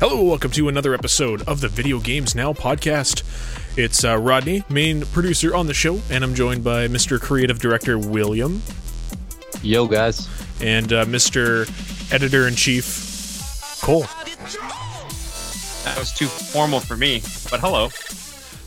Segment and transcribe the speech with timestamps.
[0.00, 3.22] Hello, welcome to another episode of the Video Games Now podcast.
[3.78, 7.20] It's uh, Rodney, main producer on the show, and I'm joined by Mr.
[7.20, 8.62] Creative Director William
[9.62, 10.28] Yo, guys.
[10.60, 11.64] and uh, Mr.
[12.12, 14.02] Editor in Chief Cole.
[15.84, 17.20] That was too formal for me,
[17.50, 17.88] but hello.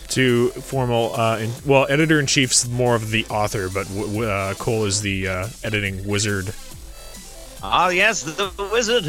[0.10, 4.30] To formal, uh, in, well, Editor in Chief's more of the author, but w- w-
[4.30, 6.54] uh, Cole is the uh, editing wizard.
[7.64, 9.06] Ah, yes, the wizard.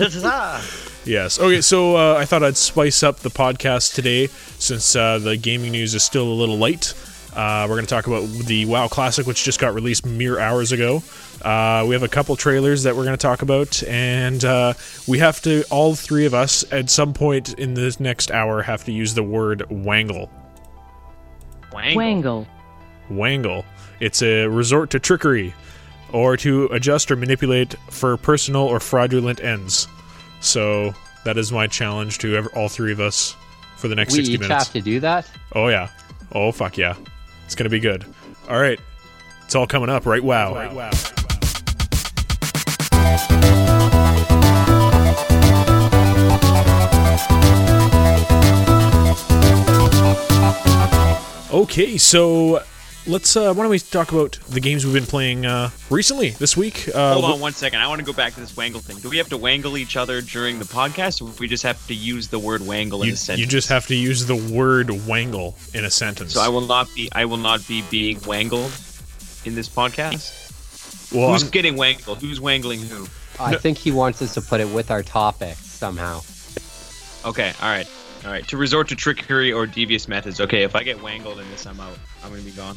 [1.05, 1.39] Yes.
[1.39, 4.27] Okay, so uh, I thought I'd spice up the podcast today
[4.59, 6.95] since uh, the gaming news is still a little light.
[7.35, 10.73] Uh, we're going to talk about the WoW Classic, which just got released mere hours
[10.73, 11.03] ago.
[11.43, 14.73] Uh, we have a couple trailers that we're going to talk about, and uh,
[15.07, 18.85] we have to, all three of us, at some point in this next hour, have
[18.85, 20.31] to use the word wangle.
[21.73, 22.47] Wangle.
[23.09, 23.65] Wangle.
[24.01, 25.55] It's a resort to trickery,
[26.13, 29.89] or to adjust or manipulate for personal or fraudulent ends.
[30.41, 33.37] So that is my challenge to ever, all three of us
[33.77, 34.65] for the next We 60 each minutes.
[34.65, 35.31] have to do that?
[35.55, 35.89] Oh yeah.
[36.33, 36.95] Oh fuck yeah.
[37.45, 38.05] It's gonna be good.
[38.49, 38.81] All right.
[39.45, 40.23] It's all coming up, right?
[40.23, 40.55] Wow.
[40.55, 40.91] Right, wow.
[51.51, 52.63] Okay, so
[53.09, 53.37] let's.
[53.37, 56.89] Uh, why don't we talk about the games we've been playing uh, recently this week?
[56.95, 57.81] Uh, Hold on one second.
[57.81, 58.99] I want to go back to this wangle thing.
[58.99, 61.85] Do we have to wangle each other during the podcast, or if we just have
[61.89, 63.41] to use the word wangle in you, a sentence?
[63.41, 66.35] you just have to use the word wangle in a sentence.
[66.35, 67.09] So I will not be.
[67.13, 68.71] I will not be being wangled
[69.45, 71.13] in this podcast.
[71.13, 72.21] well, Who's I'm- getting wangled?
[72.21, 73.07] Who's wangling who?
[73.41, 76.23] I think he wants us to put it with our topic somehow.
[77.25, 77.53] Okay.
[77.63, 77.89] All right.
[78.25, 78.47] All right.
[78.49, 80.41] To resort to trickery or devious methods.
[80.41, 80.65] Okay.
[80.65, 81.97] If I get wangled in this, I'm out.
[82.25, 82.77] I'm gonna be gone.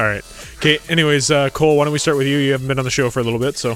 [0.00, 0.24] All right.
[0.56, 0.78] Okay.
[0.88, 2.38] Anyways, uh, Cole, why don't we start with you?
[2.38, 3.74] You haven't been on the show for a little bit, so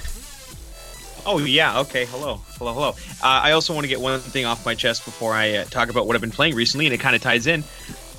[1.26, 2.04] Oh yeah, okay.
[2.06, 2.88] Hello, hello, hello.
[2.90, 5.88] Uh, I also want to get one thing off my chest before I uh, talk
[5.90, 7.64] about what I've been playing recently, and it kind of ties in.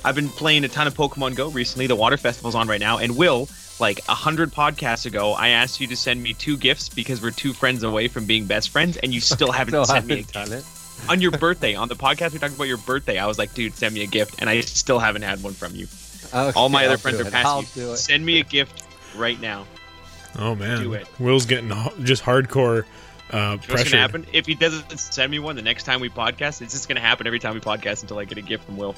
[0.04, 1.86] I've been playing a ton of Pokemon Go recently.
[1.88, 3.48] The Water Festival's on right now, and Will,
[3.80, 7.30] like a hundred podcasts ago, I asked you to send me two gifts because we're
[7.32, 10.16] two friends away from being best friends, and you still haven't Still sent me a
[10.18, 10.64] haven't done it.
[11.08, 11.74] on your birthday.
[11.76, 13.18] On the podcast, we talked about your birthday.
[13.18, 15.74] I was like, dude, send me a gift, and I still haven't had one from
[15.76, 15.86] you.
[16.36, 17.34] Okay, All my I'll other friends are it.
[17.34, 17.96] I'll past you.
[17.96, 18.84] Send me a gift
[19.16, 19.66] right now.
[20.38, 21.06] oh man, Do it.
[21.18, 22.84] Will's getting just hardcore
[23.30, 23.90] uh, what's pressure.
[23.90, 26.62] gonna happen if he doesn't send me one the next time we podcast?
[26.62, 28.94] It's just gonna happen every time we podcast until I get a gift from Will.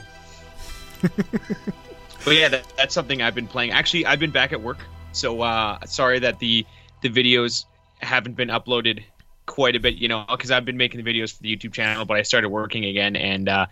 [1.01, 3.71] but yeah, that, that's something I've been playing.
[3.71, 4.79] Actually, I've been back at work,
[5.13, 6.67] so uh, sorry that the
[7.03, 7.65] the videos
[8.01, 9.05] haven't been uploaded
[9.47, 9.95] quite a bit.
[9.95, 12.49] You know, because I've been making the videos for the YouTube channel, but I started
[12.49, 13.67] working again, and uh,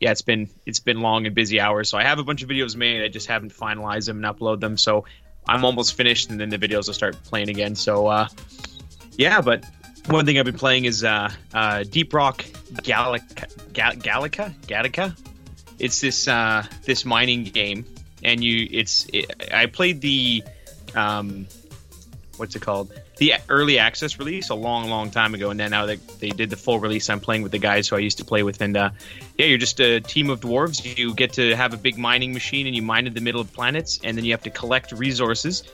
[0.00, 1.90] yeah, it's been it's been long and busy hours.
[1.90, 3.02] So I have a bunch of videos made.
[3.02, 4.78] I just haven't finalized them and upload them.
[4.78, 5.04] So
[5.46, 7.76] I'm almost finished, and then the videos will start playing again.
[7.76, 8.28] So uh,
[9.12, 9.64] yeah, but
[10.06, 12.44] one thing I've been playing is uh, uh, Deep Rock
[12.82, 15.16] Gallica, Ga- Gallica, Gattaca.
[15.78, 17.84] It's this uh, this mining game,
[18.24, 20.42] and you it's it, I played the
[20.94, 21.46] um,
[22.38, 25.84] what's it called the early access release a long long time ago, and then now
[25.84, 27.10] they they did the full release.
[27.10, 28.90] I'm playing with the guys who I used to play with, and uh,
[29.36, 30.96] yeah, you're just a team of dwarves.
[30.98, 33.52] You get to have a big mining machine, and you mine in the middle of
[33.52, 35.64] planets, and then you have to collect resources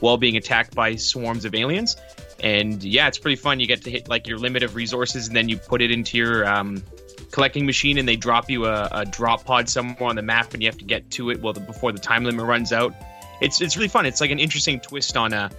[0.00, 1.96] while being attacked by swarms of aliens
[2.42, 3.60] and yeah, it's pretty fun.
[3.60, 6.16] You get to hit like your limit of resources, and then you put it into
[6.18, 6.82] your um,
[7.30, 10.62] collecting machine, and they drop you a, a drop pod somewhere on the map, and
[10.62, 12.94] you have to get to it well the, before the time limit runs out.
[13.40, 14.06] It's it's really fun.
[14.06, 15.50] It's like an interesting twist on a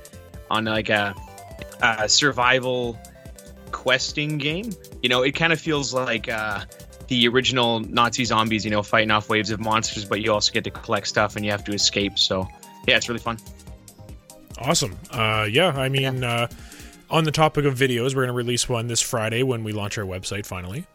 [0.49, 1.15] on like a,
[1.81, 2.99] a survival
[3.71, 4.71] questing game.
[5.01, 6.65] You know, it kind of feels like uh,
[7.07, 8.65] the original Nazi zombies.
[8.65, 11.45] You know, fighting off waves of monsters, but you also get to collect stuff and
[11.45, 12.19] you have to escape.
[12.19, 12.47] So
[12.87, 13.37] yeah, it's really fun.
[14.59, 14.97] Awesome.
[15.11, 16.47] Uh, yeah, I mean, Uh,
[17.11, 19.97] on the topic of videos, we're going to release one this Friday when we launch
[19.97, 20.85] our website finally,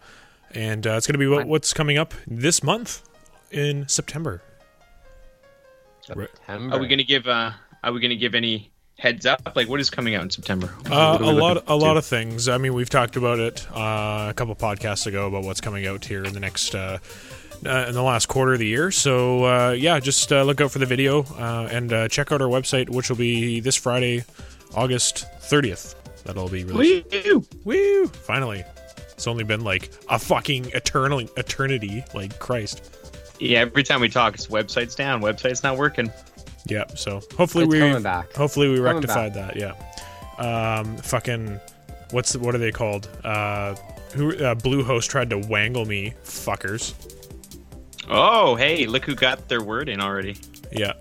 [0.53, 3.03] and uh, it's going to be what, what's coming up this month
[3.51, 4.43] in September.
[6.49, 7.27] Are we going to give?
[7.27, 7.51] Uh,
[7.85, 9.55] are we going to give any heads up?
[9.55, 10.75] Like, what is coming out in September?
[10.91, 12.49] Uh, a lot, a lot of things.
[12.49, 16.05] I mean, we've talked about it uh, a couple podcasts ago about what's coming out
[16.05, 16.75] here in the next.
[16.75, 16.99] Uh,
[17.65, 18.91] uh, in the last quarter of the year.
[18.91, 22.43] So uh, yeah, just uh, look out for the video uh, and uh, check out
[22.43, 24.25] our website, which will be this Friday,
[24.75, 25.95] August 30th.
[26.25, 27.07] That'll be released.
[27.27, 27.47] Woo!
[27.65, 28.07] Woo!
[28.09, 28.65] Finally,
[29.13, 32.05] it's only been like a fucking eternal eternity.
[32.15, 32.93] Like Christ.
[33.39, 36.11] Yeah, every time we talk, it's website's down, website's not working.
[36.67, 36.85] Yeah.
[36.95, 39.57] So hopefully It's we hopefully we rectified that.
[39.57, 39.75] Yeah.
[40.39, 40.97] Um.
[40.99, 41.61] Fucking.
[42.11, 43.09] What's the, what are they called?
[43.25, 43.75] Uh.
[44.15, 46.95] Who uh, Bluehost tried to wangle me, fuckers.
[48.09, 50.37] Oh, hey, look who got their word in already.
[50.73, 50.93] Yeah.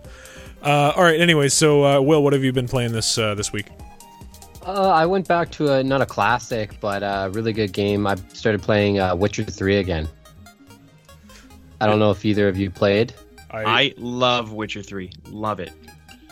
[0.61, 1.19] Uh, all right.
[1.19, 3.67] Anyways, so uh, Will, what have you been playing this uh, this week?
[4.65, 8.07] Uh, I went back to a not a classic, but a really good game.
[8.07, 10.09] I started playing uh, Witcher 3 again.
[11.79, 13.13] I don't know if either of you played.
[13.51, 15.11] I love Witcher 3.
[15.29, 15.71] Love it.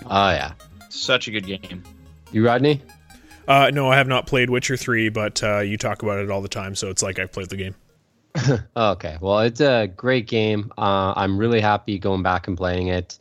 [0.06, 0.54] Oh yeah,
[0.90, 1.84] Such a good game.
[2.32, 2.82] you Rodney?
[3.48, 6.42] Uh, no, I have not played Witcher 3, but uh, you talk about it all
[6.42, 7.76] the time, so it's like I've played the game.
[8.76, 10.72] Oh, okay, well it's a great game.
[10.78, 13.20] Uh, I'm really happy going back and playing it.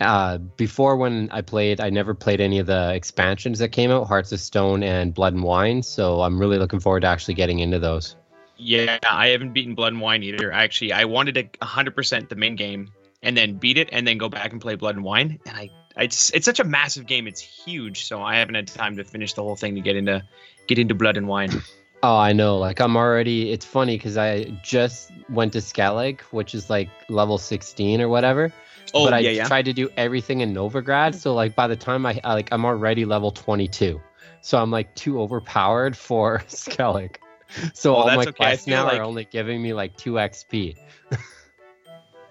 [0.00, 4.06] Uh, before when I played, I never played any of the expansions that came out,
[4.06, 5.82] Hearts of Stone and Blood and Wine.
[5.82, 8.16] So I'm really looking forward to actually getting into those.
[8.58, 10.52] Yeah, I haven't beaten Blood and Wine either.
[10.52, 12.90] Actually, I wanted to 100% the main game
[13.24, 15.40] and then beat it and then go back and play Blood and Wine.
[15.46, 17.26] And I, I just, it's such a massive game.
[17.26, 20.22] It's huge, so I haven't had time to finish the whole thing to get into
[20.68, 21.50] get into Blood and Wine.
[22.06, 22.58] Oh, I know.
[22.58, 23.50] Like I'm already.
[23.50, 28.52] It's funny because I just went to Skellige, which is like level 16 or whatever.
[28.92, 29.48] Oh, but I yeah, yeah.
[29.48, 31.14] tried to do everything in Novigrad.
[31.14, 33.98] So like by the time I I- like I'm already level 22.
[34.42, 37.16] So I'm like too overpowered for Skellige.
[37.72, 38.32] So all my okay.
[38.32, 40.76] Quests now like- are only giving me like 2 XP.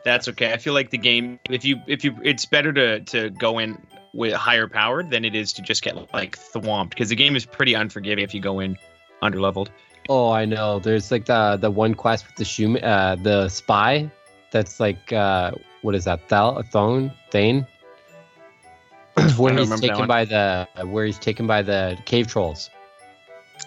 [0.03, 0.51] That's okay.
[0.51, 3.81] I feel like the game, if you, if you, it's better to to go in
[4.13, 7.45] with higher powered than it is to just get like thwomped because the game is
[7.45, 8.77] pretty unforgiving if you go in
[9.21, 9.71] under leveled.
[10.09, 10.79] Oh, I know.
[10.79, 14.11] There's like the the one quest with the shoe uh the spy
[14.51, 15.51] that's like uh
[15.81, 16.27] what is that?
[16.29, 17.65] Thal Thone Thane?
[19.37, 22.69] where he's taken by the where he's taken by the cave trolls.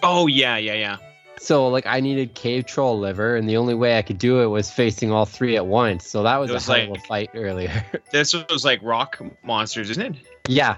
[0.03, 0.97] Oh yeah, yeah, yeah.
[1.39, 4.47] So like I needed cave troll liver, and the only way I could do it
[4.47, 6.07] was facing all three at once.
[6.07, 7.85] So that was, was a hell of a fight earlier.
[8.11, 10.15] This was like rock monsters, isn't it?
[10.47, 10.77] yeah,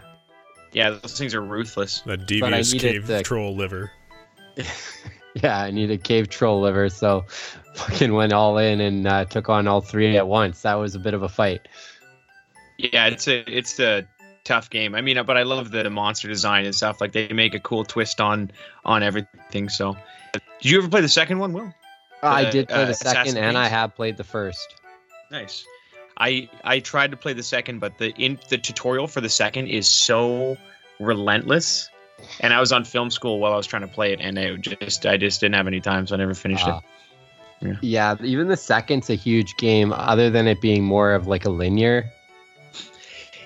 [0.74, 2.02] Yeah, those things are ruthless.
[2.02, 3.92] That I devious needed cave the- troll liver.
[5.36, 7.26] yeah, I needed cave troll liver, so
[7.76, 10.64] fucking went all in and uh, took on all three at once.
[10.64, 11.68] That was a bit of a fight.
[12.78, 14.08] Yeah, it's a it's a
[14.44, 14.96] tough game.
[14.96, 17.00] I mean, but I love the monster design and stuff.
[17.02, 18.52] Like they make a cool twist on
[18.86, 19.70] on everything.
[19.70, 19.96] So,
[20.34, 21.74] did you ever play the second one, Will?
[22.22, 24.76] I did play uh, the second, and I have played the first.
[25.31, 25.66] Nice.
[26.18, 29.68] I I tried to play the second, but the in the tutorial for the second
[29.68, 30.57] is so
[31.00, 31.90] relentless.
[32.42, 34.59] And I was on film school while I was trying to play it, and it
[34.62, 36.81] just I just didn't have any time, so I never finished Ah.
[37.62, 37.78] it.
[37.81, 41.50] Yeah, even the second's a huge game, other than it being more of like a
[41.50, 42.09] linear.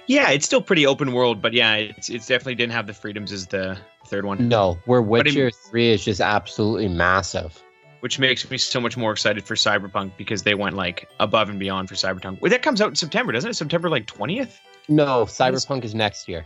[0.06, 3.32] Yeah, it's still pretty open world, but yeah, it's it's definitely didn't have the freedoms
[3.32, 4.48] as the third one.
[4.48, 7.60] No, where Witcher 3 is just absolutely massive.
[8.02, 11.58] which makes me so much more excited for Cyberpunk because they went like above and
[11.60, 12.42] beyond for Cyberpunk.
[12.42, 13.54] Wait, that comes out in September, doesn't it?
[13.56, 14.60] September like twentieth?
[14.90, 16.46] No, Cyberpunk is next year.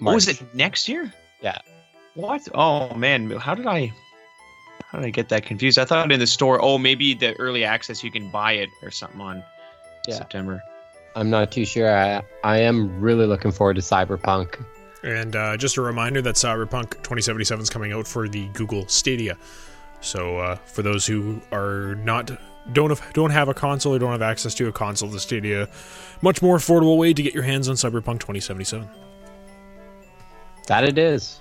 [0.00, 1.12] Oh, is it next year?
[1.42, 1.58] Yeah.
[2.14, 2.48] What?
[2.54, 3.92] Oh man, how did I?
[4.86, 5.78] How did I get that confused?
[5.78, 6.58] I thought in the store.
[6.62, 9.42] Oh, maybe the early access you can buy it or something on
[10.08, 10.14] Yeah.
[10.14, 10.62] September.
[11.14, 11.90] I'm not too sure.
[11.94, 14.62] I, I am really looking forward to Cyberpunk.
[15.06, 19.38] And uh, just a reminder that Cyberpunk 2077 is coming out for the Google Stadia.
[20.00, 22.30] So uh, for those who are not
[22.72, 25.68] don't have, don't have a console or don't have access to a console, the Stadia
[26.22, 28.88] much more affordable way to get your hands on Cyberpunk 2077.
[30.66, 31.40] That it is.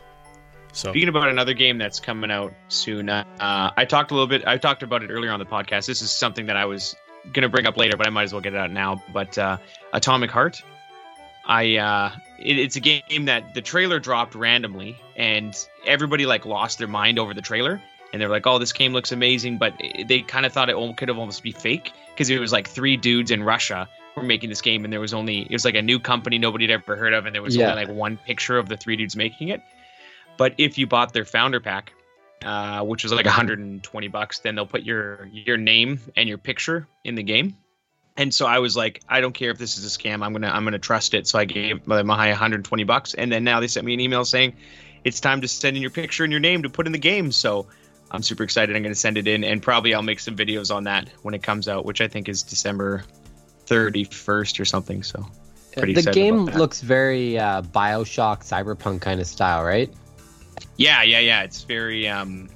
[0.71, 4.45] So Speaking about another game that's coming out soon, uh, I talked a little bit.
[4.45, 5.87] I talked about it earlier on the podcast.
[5.87, 6.95] This is something that I was
[7.33, 9.01] gonna bring up later, but I might as well get it out now.
[9.11, 9.57] But uh,
[9.93, 10.61] Atomic Heart,
[11.45, 16.77] I uh, it, it's a game that the trailer dropped randomly, and everybody like lost
[16.79, 17.81] their mind over the trailer.
[18.13, 19.73] and they're like, "Oh, this game looks amazing," but
[20.07, 22.95] they kind of thought it could have almost be fake because it was like three
[22.97, 25.81] dudes in Russia were making this game, and there was only it was like a
[25.81, 27.71] new company nobody had ever heard of, and there was Yeah.
[27.71, 29.61] only like one picture of the three dudes making it.
[30.37, 31.91] But if you bought their founder pack,
[32.45, 36.87] uh, which was like 120 bucks, then they'll put your your name and your picture
[37.03, 37.57] in the game.
[38.17, 40.23] And so I was like, I don't care if this is a scam.
[40.23, 41.27] I'm gonna I'm gonna trust it.
[41.27, 44.55] So I gave my 120 bucks, and then now they sent me an email saying
[45.03, 47.31] it's time to send in your picture and your name to put in the game.
[47.31, 47.67] So
[48.11, 48.75] I'm super excited.
[48.75, 51.43] I'm gonna send it in, and probably I'll make some videos on that when it
[51.43, 53.03] comes out, which I think is December
[53.65, 55.03] 31st or something.
[55.03, 55.25] So
[55.75, 59.91] pretty the game looks very uh, Bioshock, cyberpunk kind of style, right?
[60.77, 61.43] Yeah, yeah, yeah.
[61.43, 62.49] It's very um,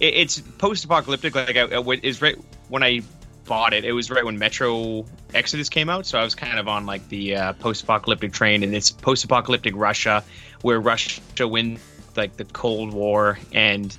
[0.00, 1.34] it, it's post-apocalyptic.
[1.34, 2.36] Like I, I w- is right
[2.68, 3.02] when I
[3.46, 3.84] bought it.
[3.84, 7.08] It was right when Metro Exodus came out, so I was kind of on like
[7.08, 10.24] the uh, post-apocalyptic train, and it's post-apocalyptic Russia,
[10.62, 11.80] where Russia wins
[12.16, 13.96] like the Cold War, and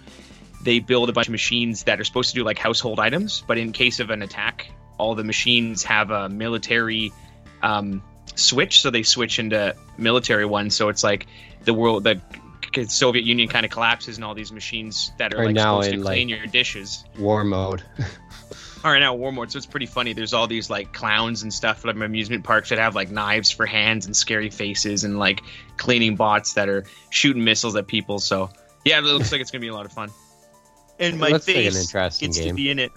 [0.63, 3.57] they build a bunch of machines that are supposed to do like household items, but
[3.57, 7.11] in case of an attack, all the machines have a military
[7.61, 8.01] um,
[8.35, 10.75] switch, so they switch into military ones.
[10.75, 11.27] So it's like
[11.63, 12.19] the world, the
[12.87, 15.89] Soviet Union kind of collapses, and all these machines that are Are like now supposed
[15.91, 17.83] to in, clean like- your dishes War mode.
[18.87, 19.31] are now war.
[19.47, 20.13] So it's pretty funny.
[20.13, 23.65] There's all these like clowns and stuff from amusement parks that have like knives for
[23.65, 25.41] hands and scary faces, and like
[25.77, 28.19] cleaning bots that are shooting missiles at people.
[28.19, 28.49] So
[28.85, 30.09] yeah, it looks like it's gonna be a lot of fun.
[30.99, 32.91] And my looks like an face interesting gets to be in it.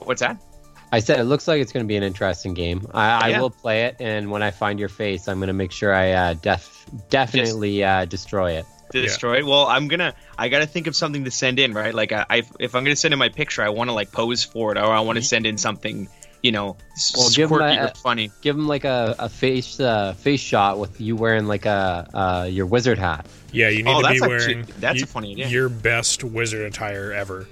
[0.00, 0.42] What's that?
[0.90, 2.86] I said it looks like it's going to be an interesting game.
[2.94, 5.70] I, I will play it, and when I find your face, I'm going to make
[5.70, 8.66] sure I uh, def- definitely uh, destroy it.
[8.92, 9.04] To Yeah.
[9.04, 9.46] destroy it.
[9.46, 10.14] Well, I'm gonna.
[10.36, 11.94] I gotta think of something to send in, right?
[11.94, 14.44] Like, I, I if I'm gonna send in my picture, I want to like pose
[14.44, 16.08] for it, or I want to send in something,
[16.42, 16.76] you know,
[17.16, 18.30] Well, give 'em quirky a- or funny.
[18.42, 22.48] Give him like a, a face uh, face shot with you wearing like a uh,
[22.50, 23.26] your wizard hat.
[23.52, 25.48] Yeah, you need Oh, to be that's actually- wearing that's you- a funny idea.
[25.48, 27.46] your best wizard attire ever.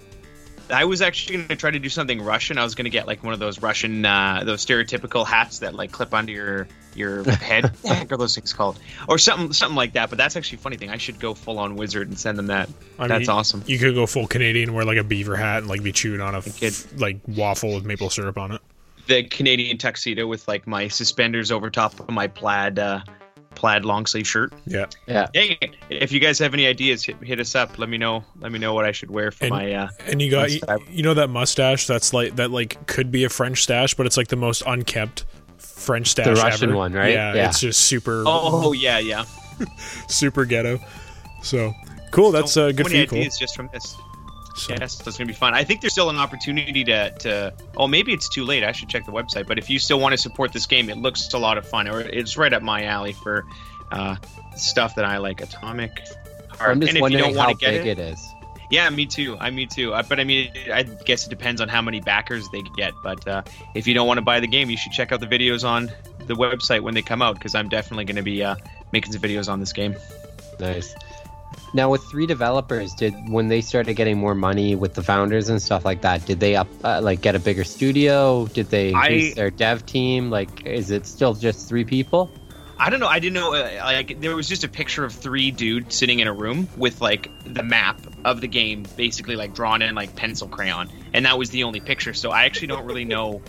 [0.69, 2.59] I was actually gonna try to do something Russian.
[2.59, 5.93] I was gonna get like one of those Russian, uh, those stereotypical hats that like
[5.93, 7.65] clip onto your your head.
[7.83, 8.79] what the heck are those things called?
[9.09, 10.09] Or something, something like that.
[10.09, 10.91] But that's actually a funny thing.
[10.91, 12.69] I should go full on wizard and send them that.
[12.99, 13.63] I that's mean, awesome.
[13.67, 16.35] You could go full Canadian, wear like a beaver hat, and like be chewing on
[16.35, 16.75] a f- kid.
[16.97, 18.61] like waffle with maple syrup on it.
[19.07, 23.01] the Canadian tuxedo with like my suspenders over top of my plaid uh,
[23.57, 24.53] plaid long sleeve shirt.
[24.67, 25.27] Yeah, Yeah.
[25.35, 25.55] Yeah,
[25.91, 27.79] if you guys have any ideas, hit, hit us up.
[27.79, 28.23] Let me know.
[28.39, 29.73] Let me know what I should wear for And- my.
[29.73, 30.61] Uh, and you got you,
[30.91, 34.17] you know that mustache that's like that like could be a French stash, but it's
[34.17, 35.25] like the most unkept
[35.59, 36.27] French stash.
[36.27, 36.77] The Russian ever.
[36.77, 37.13] one, right?
[37.13, 37.49] Yeah, Yeah.
[37.49, 39.25] it's just super oh yeah, yeah.
[40.09, 40.79] super ghetto.
[41.43, 41.73] So
[42.11, 42.31] cool.
[42.33, 43.07] That's So uh, good for many you.
[43.07, 43.19] Cole.
[43.19, 43.97] ideas just from this.
[44.57, 45.55] So, Yes, that's gonna be fun.
[45.55, 47.55] I think there's still an opportunity to, to.
[47.77, 48.65] Oh, maybe it's too late.
[48.65, 49.47] I should check the website.
[49.47, 51.89] But if you still want to support this game, it looks a lot of fun.
[51.89, 53.45] Or it's right up my alley for
[53.93, 54.17] uh,
[54.57, 55.43] stuff that I like.
[55.43, 56.01] Atomic
[56.51, 56.71] Heart.
[56.71, 58.33] I'm just and if you wondering how get big it, it is.
[58.71, 59.37] Yeah, me too.
[59.39, 59.93] I me too.
[59.93, 62.95] Uh, but I mean, I guess it depends on how many backers they get.
[63.03, 63.43] But uh,
[63.75, 65.91] if you don't want to buy the game, you should check out the videos on
[66.27, 68.57] the website when they come out because I'm definitely going to be uh,
[68.93, 69.95] making some videos on this game.
[70.59, 70.95] Nice.
[71.73, 75.61] Now, with three developers, did when they started getting more money with the founders and
[75.61, 78.47] stuff like that, did they up uh, like get a bigger studio?
[78.47, 80.31] Did they increase I- their dev team?
[80.31, 82.31] Like, is it still just three people?
[82.79, 83.07] I don't know.
[83.09, 83.55] I didn't know.
[83.55, 87.01] Uh, like, there was just a picture of three dudes sitting in a room with
[87.01, 91.39] like the map of the game, basically like drawn in like pencil crayon, and that
[91.39, 92.13] was the only picture.
[92.13, 93.41] So I actually don't really know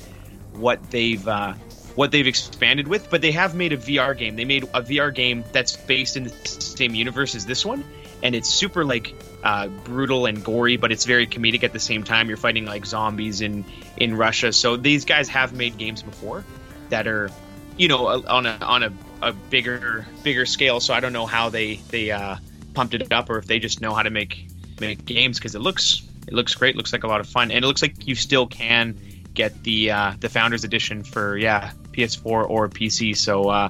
[0.54, 1.54] what they've uh,
[1.98, 4.36] what they've expanded with, but they have made a VR game.
[4.36, 7.84] They made a VR game that's based in the same universe as this one,
[8.22, 12.04] and it's super like uh, brutal and gory, but it's very comedic at the same
[12.04, 12.27] time.
[12.27, 13.66] You're fighting like zombies in
[13.98, 14.54] in Russia.
[14.54, 16.46] So these guys have made games before
[16.89, 17.32] that are,
[17.77, 20.80] you know, on a on a, a bigger bigger scale.
[20.80, 22.36] So I don't know how they they uh,
[22.75, 24.46] pumped it up, or if they just know how to make
[24.80, 26.75] make games because it looks it looks great.
[26.75, 29.00] Looks like a lot of fun, and it looks like you still can
[29.34, 33.18] get the uh, the founders edition for yeah PS4 or PC.
[33.18, 33.70] So uh,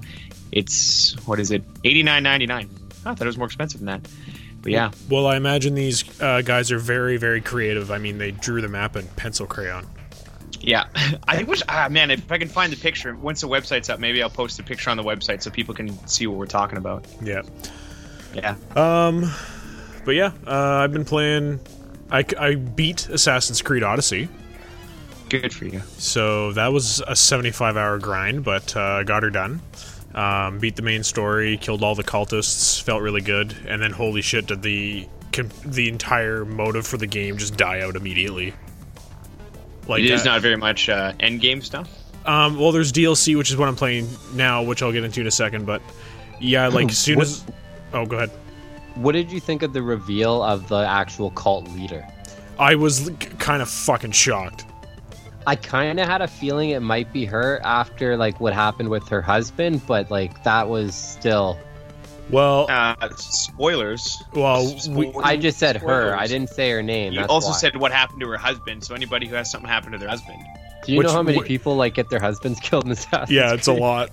[0.52, 2.70] it's what is it eighty nine ninety nine?
[3.06, 4.10] I thought it was more expensive than that.
[4.62, 7.92] But yeah, well, I imagine these uh, guys are very very creative.
[7.92, 9.88] I mean, they drew the map in pencil crayon.
[10.60, 10.86] yeah.
[11.28, 14.22] I wish ah man, if I can find the picture once the website's up, maybe
[14.22, 17.06] I'll post a picture on the website so people can see what we're talking about.
[17.22, 17.44] Yeah.
[18.34, 18.56] Yeah.
[18.76, 19.32] Um,
[20.06, 21.60] but yeah, uh, I've been playing.
[22.12, 24.30] I, I beat Assassin's Creed Odyssey,
[25.30, 25.82] Good for you.
[25.98, 29.62] so that was a 75 hour grind, but uh, got her done.
[30.16, 34.22] Um, beat the main story, killed all the cultists, felt really good, and then holy
[34.22, 35.08] shit, did the
[35.66, 38.54] the entire motive for the game just die out immediately?
[39.88, 41.90] Like It is that- not very much uh, end game stuff.
[42.26, 45.28] Um, well, there's DLC, which is what I'm playing now, which I'll get into in
[45.28, 45.66] a second.
[45.66, 45.82] But
[46.42, 47.46] yeah, like as soon What- as
[47.94, 48.32] oh, go ahead.
[48.96, 52.06] What did you think of the reveal of the actual cult leader?
[52.58, 54.66] I was kind of fucking shocked.
[55.48, 59.08] I kind of had a feeling it might be her after like what happened with
[59.10, 61.58] her husband, but like that was still.
[62.30, 64.22] Well, Uh, spoilers.
[64.34, 66.14] well, we, I just said her.
[66.14, 67.14] I didn't say her name.
[67.14, 67.58] You that's also why.
[67.58, 68.84] said what happened to her husband.
[68.84, 70.38] So anybody who has something happen to their husband,
[70.86, 73.32] Do you which- know how many wh- people like get their husbands killed in Assassin's
[73.32, 73.82] yeah, it's a Creed?
[73.82, 74.10] lot.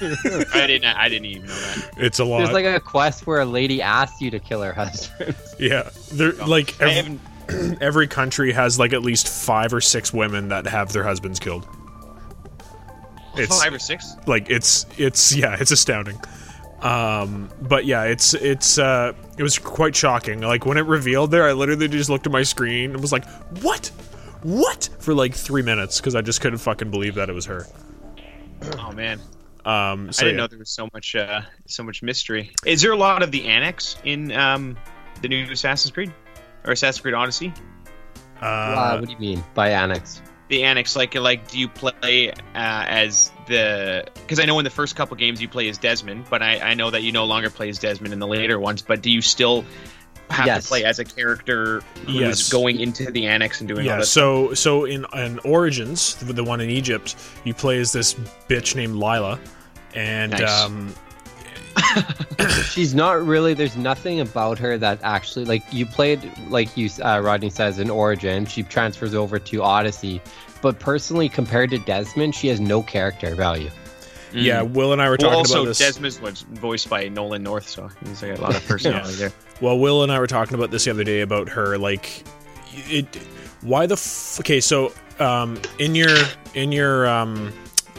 [0.00, 0.84] I didn't.
[0.86, 1.90] I didn't even know that.
[1.98, 2.38] It's a lot.
[2.38, 5.36] There's like a quest where a lady asks you to kill her husband.
[5.58, 7.20] yeah, they're like I every, haven't.
[7.80, 11.66] every country has like at least five or six women that have their husbands killed.
[13.36, 14.14] It's Five or six.
[14.26, 16.20] like it's it's yeah, it's astounding.
[16.80, 20.40] Um, but yeah, it's it's uh, it was quite shocking.
[20.40, 23.24] Like when it revealed there, I literally just looked at my screen and was like,
[23.62, 23.88] "What?
[24.42, 27.66] What?" for like three minutes because I just couldn't fucking believe that it was her.
[28.78, 29.20] Oh man,
[29.66, 30.42] Um, so I didn't yeah.
[30.42, 32.50] know there was so much, uh, so much mystery.
[32.64, 34.74] Is there a lot of the annex in um,
[35.20, 36.10] the new Assassin's Creed
[36.64, 37.52] or Assassin's Creed Odyssey?
[38.40, 40.22] uh, Uh, what do you mean by annex?
[40.48, 44.04] The annex, like, like, do you play uh, as the?
[44.14, 46.74] Because I know in the first couple games you play as Desmond, but I, I
[46.74, 48.82] know that you no longer play as Desmond in the later ones.
[48.82, 49.64] But do you still
[50.30, 50.64] have Yes.
[50.64, 52.52] to play as a character who is Yes.
[52.52, 54.06] going into the annex and doing all yeah, that?
[54.06, 58.12] so so in in Origins, the, the one in Egypt, you play as this
[58.48, 59.38] bitch named Layla,
[59.94, 60.62] and Nice.
[60.62, 60.94] um,
[62.70, 63.54] She's not really.
[63.54, 67.90] There's nothing about her that actually like you played like you uh, Rodney says in
[67.90, 68.46] Origin.
[68.46, 70.20] She transfers over to Odyssey,
[70.62, 73.70] but personally compared to Desmond, she has no character value.
[74.32, 75.22] yeah, Will and I were Mm.
[75.22, 75.78] Well, talking also about this.
[75.78, 79.32] Desmond was voiced by Nolan North, so he's like a lot of personality there.
[79.60, 81.78] Well, Will and I were talking about this the other day about her.
[81.78, 82.24] Like,
[82.72, 83.06] it.
[83.62, 84.60] Why the f- okay?
[84.60, 86.16] So, um, in your
[86.54, 87.52] in your um,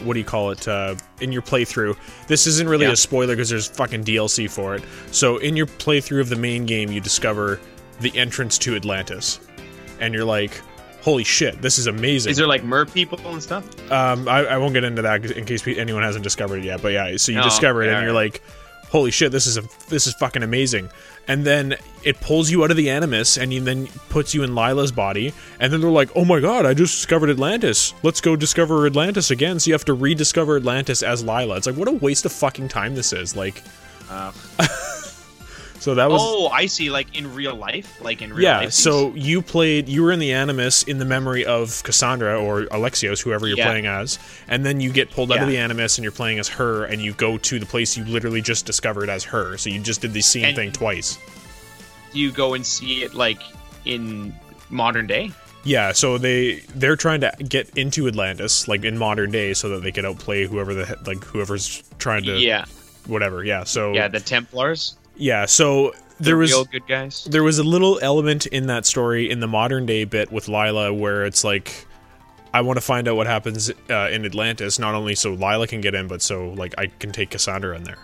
[0.04, 0.66] what do you call it?
[0.68, 1.96] Uh, in your playthrough,
[2.28, 2.92] this isn't really Yeah.
[2.92, 4.82] a spoiler because there's fucking DLC for it.
[5.10, 7.60] So, in your playthrough of the main game, you discover
[8.00, 9.40] the entrance to Atlantis,
[10.00, 10.60] and you're like,
[11.02, 13.64] "Holy shit, this is amazing!" Is there like mer people and stuff?
[13.90, 16.82] Um, I, I won't get into that in case anyone hasn't discovered it yet.
[16.82, 18.32] But yeah, so you Oh, discover it okay, and you're alright.
[18.34, 18.42] like,
[18.90, 20.90] "Holy shit, this is a this is fucking amazing!"
[21.28, 24.92] And then it pulls you out of the Animus and then puts you in Layla's
[24.92, 25.32] body.
[25.58, 27.94] And then they're like, "Oh my god, I just discovered Atlantis.
[28.02, 31.56] Let's go discover Atlantis again." So you have to rediscover Atlantis as Layla.
[31.56, 33.34] It's like what a waste of fucking time this is.
[33.36, 33.62] Like,
[34.08, 34.30] Uh,
[35.78, 36.90] so that was oh, I see.
[36.90, 38.58] Like in real life, like in real yeah.
[38.60, 38.72] life.
[38.72, 43.22] So you played, you were in the Animus in the memory of Cassandra or Alexios,
[43.22, 43.66] whoever you're Yeah.
[43.66, 46.48] playing as, and then you get pulled out of the Animus and you're playing as
[46.48, 49.56] her, and you go to the place you literally just discovered as her.
[49.56, 51.18] So you just did the same And- thing twice.
[52.12, 53.40] you go and see it like
[53.84, 54.34] in
[54.70, 55.30] modern day?
[55.64, 55.92] Yeah.
[55.92, 59.92] So they they're trying to get into Atlantis like in modern day so that they
[59.92, 62.64] can outplay whoever the like whoever's trying to Yeah,
[63.06, 63.44] whatever.
[63.44, 63.64] Yeah.
[63.64, 64.08] So yeah.
[64.08, 64.96] The Templars.
[65.16, 65.46] Yeah.
[65.46, 67.24] So there the was good guys.
[67.30, 70.96] there was a little element in that story in the modern day bit with Layla
[70.98, 71.86] where it's like
[72.54, 75.80] I want to find out what happens uh, in Atlantis not only so Layla can
[75.80, 77.98] get in but so like I can take Cassandra in there.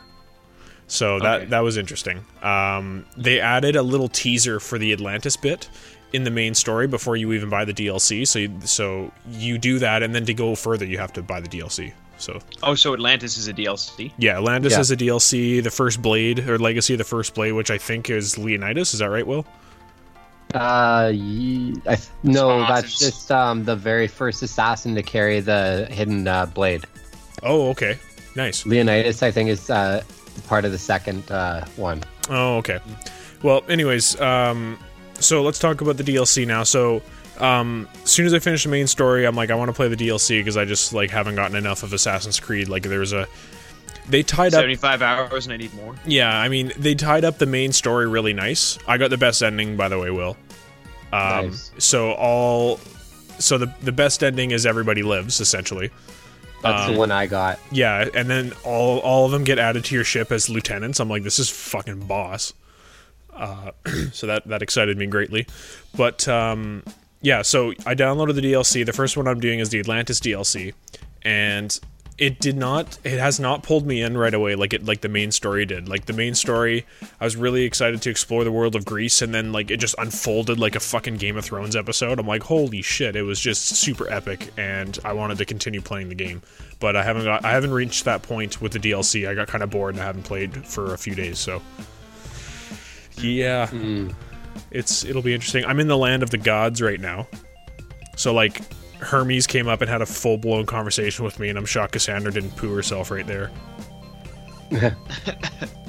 [0.88, 1.50] So that Okay.
[1.50, 2.24] that was interesting.
[2.42, 5.70] Um, they added a little teaser for the Atlantis bit
[6.12, 8.26] in the main story before you even buy the DLC.
[8.28, 11.40] So you, so you do that and then to go further you have to buy
[11.40, 11.94] the DLC.
[12.22, 14.12] So Oh, so Atlantis is a DLC.
[14.16, 14.80] yeah, Atlantis Yeah.
[14.80, 15.60] is a DLC.
[15.62, 18.94] The first Blade or Legacy of the First Blade, which I think is Leonidas.
[18.94, 19.44] Is that right, Will?
[20.54, 25.88] Uh, ye- I th- no, that's just um the very first assassin to carry the
[25.90, 26.84] hidden uh, blade.
[27.42, 27.98] Oh, okay.
[28.36, 28.64] Nice.
[28.66, 30.02] Leonidas, I think, is uh,
[30.46, 32.02] part of the second uh, one.
[32.30, 32.78] Oh, okay.
[33.42, 34.78] Well, anyways, um,
[35.18, 36.62] so let's talk about the DLC now.
[36.64, 37.02] So,
[37.38, 39.88] um, as soon as I finish the main story, I'm like, I want to play
[39.88, 42.68] the DLC because I just like haven't gotten enough of Assassin's Creed.
[42.68, 43.26] Like, there was a
[44.08, 44.58] they tied up.
[44.58, 45.94] Seventy-five hours, and I need more.
[46.06, 48.78] Yeah, I mean, they tied up the main story really nice.
[48.86, 50.36] I got the best ending, by the way, Will.
[51.12, 51.70] Um, Nice.
[51.78, 52.78] So all,
[53.38, 55.90] so the the best ending is everybody lives essentially.
[56.62, 57.58] That's Um, the one I got.
[57.70, 61.00] Yeah, and then all all of them get added to your ship as lieutenants.
[61.00, 62.52] I'm like, this is fucking boss.
[63.34, 63.72] Uh,
[64.12, 65.46] so that that excited me greatly,
[65.96, 66.82] but um,
[67.22, 67.42] yeah.
[67.42, 68.84] So I downloaded the DLC.
[68.84, 70.74] The first one I'm doing is the Atlantis DLC,
[71.22, 71.78] and
[72.18, 72.98] it did not.
[73.04, 75.88] It has not pulled me in right away like it like the main story did.
[75.88, 76.86] Like the main story,
[77.20, 79.94] I was really excited to explore the world of Greece, and then like it just
[79.98, 82.18] unfolded like a fucking Game of Thrones episode.
[82.18, 83.16] I'm like, holy shit!
[83.16, 86.42] It was just super epic, and I wanted to continue playing the game,
[86.80, 87.44] but I haven't got.
[87.44, 89.28] I haven't reached that point with the DLC.
[89.28, 91.38] I got kind of bored and I haven't played for a few days.
[91.38, 91.62] So
[93.16, 94.10] yeah, hmm.
[94.72, 95.64] It's it'll be interesting.
[95.64, 97.28] I'm in the land of the gods right now,
[98.16, 98.60] so like.
[99.02, 102.30] Hermes came up and had a full blown conversation with me, and I'm shocked Cassandra
[102.30, 103.50] didn't poo herself right there.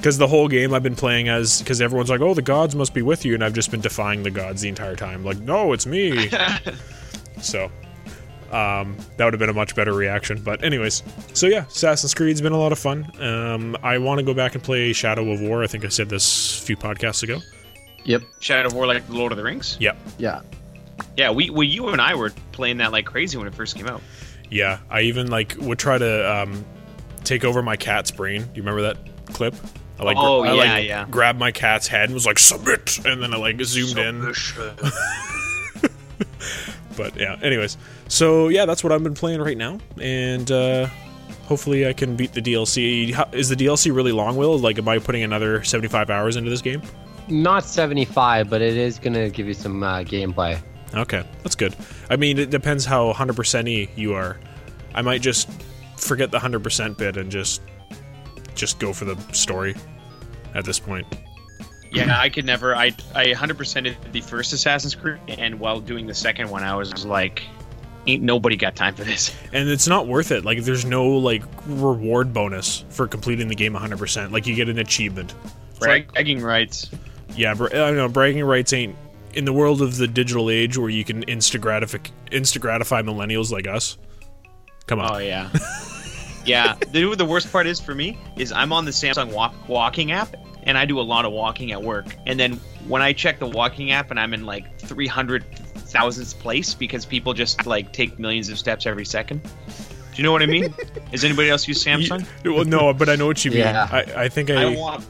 [0.04, 2.92] Because the whole game I've been playing as because everyone's like, "Oh, the gods must
[2.92, 5.24] be with you," and I've just been defying the gods the entire time.
[5.24, 6.28] Like, no, it's me.
[7.40, 7.70] so,
[8.52, 10.42] um, that would have been a much better reaction.
[10.42, 13.10] But anyways, so yeah, Assassin's Creed's been a lot of fun.
[13.18, 15.62] Um, I want to go back and play Shadow of War.
[15.64, 17.38] I think I said this a few podcasts ago.
[18.04, 18.22] Yep.
[18.40, 19.76] Shadow of War, like the Lord of the Rings.
[19.80, 19.96] Yep.
[20.18, 20.40] Yeah.
[21.16, 23.86] Yeah, we, well, you and I were playing that like crazy when it first came
[23.88, 24.00] out.
[24.50, 26.64] Yeah, I even like would try to um,
[27.24, 28.42] take over my cat's brain.
[28.42, 28.96] Do you remember that
[29.32, 29.54] clip?
[29.98, 31.06] I like, Oh, I, yeah, like, yeah.
[31.10, 34.32] grabbed my cat's head and was like submit, and then I like zoomed in.
[36.96, 40.86] But yeah, anyways, so yeah, that's what I've been playing right now, and uh,
[41.46, 43.12] hopefully I can beat the DLC.
[43.12, 44.36] How, is the DLC really long?
[44.36, 46.82] Will like, am I putting another seventy-five hours into this game?
[47.28, 50.60] Not 75, but it is going to give you some uh, gameplay.
[50.94, 51.74] Okay, that's good.
[52.10, 54.38] I mean, it depends how 100% you are.
[54.94, 55.48] I might just
[55.96, 57.60] forget the 100% bit and just
[58.54, 59.74] just go for the story
[60.54, 61.06] at this point.
[61.90, 62.74] Yeah, I could never.
[62.74, 67.04] I I 100%ed the first Assassin's Creed, and while doing the second one, I was
[67.06, 67.42] like,
[68.08, 70.44] "Ain't nobody got time for this." And it's not worth it.
[70.44, 74.32] Like there's no like reward bonus for completing the game 100%.
[74.32, 75.34] Like you get an achievement.
[75.80, 76.10] Right?
[76.12, 76.90] Bragging rights.
[77.36, 78.96] Yeah, I don't know, bragging rights ain't
[79.34, 81.98] in the world of the digital age where you can insta gratify
[82.30, 83.98] insta gratify millennials like us.
[84.86, 85.14] Come on.
[85.14, 85.50] Oh yeah,
[86.44, 86.74] yeah.
[86.92, 90.34] The, the worst part is for me is I'm on the Samsung walk, walking app,
[90.62, 92.14] and I do a lot of walking at work.
[92.26, 92.54] And then
[92.86, 95.44] when I check the walking app, and I'm in like 300
[95.94, 99.42] thousandth place because people just like take millions of steps every second.
[99.42, 99.50] Do
[100.16, 100.72] you know what I mean?
[101.10, 102.26] Does anybody else use Samsung?
[102.44, 103.60] Yeah, well, no, but I know what you mean.
[103.60, 103.88] Yeah.
[103.90, 104.62] I, I think I.
[104.62, 105.04] I want.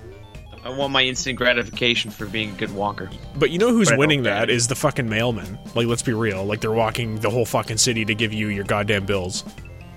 [0.65, 3.11] I want my instant gratification for being a good walker.
[3.37, 4.57] But you know who's But winning don't that get it.
[4.57, 5.59] is the fucking mailman.
[5.75, 6.45] Like, let's be real.
[6.45, 9.45] Like, they're walking the whole fucking city to give you your goddamn bills.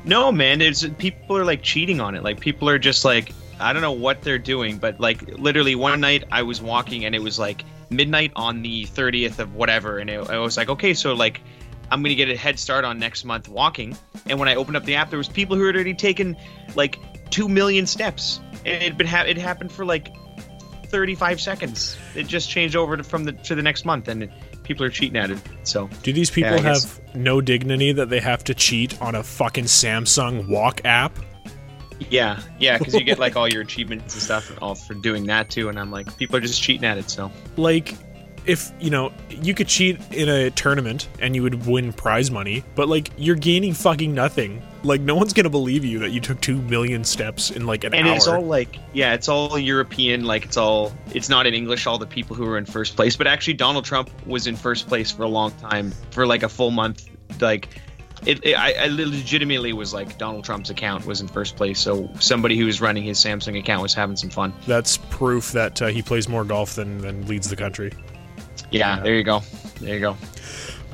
[0.03, 2.23] No, man, it's people are like cheating on it.
[2.23, 5.99] Like people are just like I don't know what they're doing, but like literally one
[5.99, 10.09] night I was walking and it was like midnight on the 30th of whatever, and
[10.09, 11.41] it, I was like, okay, so like
[11.91, 13.97] I'm gonna get a head start on next month walking.
[14.27, 16.37] And when I opened up the app, there was people who had already taken
[16.75, 16.99] like
[17.29, 20.15] two million steps, and it been ha- it happened for like
[20.89, 21.97] 35 seconds.
[22.15, 24.31] It just changed over to, from the to the next month, and it,
[24.63, 25.39] people are cheating at it.
[25.63, 29.01] So Do these people Yeah, I guess- have no dignity that they have to cheat
[29.01, 31.17] on a fucking Samsung Walk app?
[32.09, 35.49] Yeah, yeah, because you get like all your achievements and stuff all for doing that
[35.49, 37.09] too, and I'm like, people are just cheating at it.
[37.09, 37.95] So Like,
[38.45, 42.63] if, you know, you could cheat in a tournament and you would win prize money,
[42.75, 44.61] but, like, you're gaining fucking nothing.
[44.83, 47.93] Like, no one's gonna believe you that you took two million steps in, like, an
[47.93, 48.15] and hour.
[48.15, 50.23] it's all like, yeah, it's all European.
[50.25, 51.87] Like it's all, it's not in English.
[51.87, 54.87] All the people who were in first place, but actually Donald Trump was in first
[54.87, 57.09] place for a long time, for like a full month.
[57.41, 57.69] Like,
[58.25, 61.79] it, it I, I legitimately was like Donald Trump's account was in first place.
[61.79, 64.53] So somebody who was running his Samsung account was having some fun.
[64.65, 67.91] That's proof that uh, he plays more golf than, than leads the country.
[68.71, 69.41] Yeah, there you go,
[69.79, 70.17] there you go.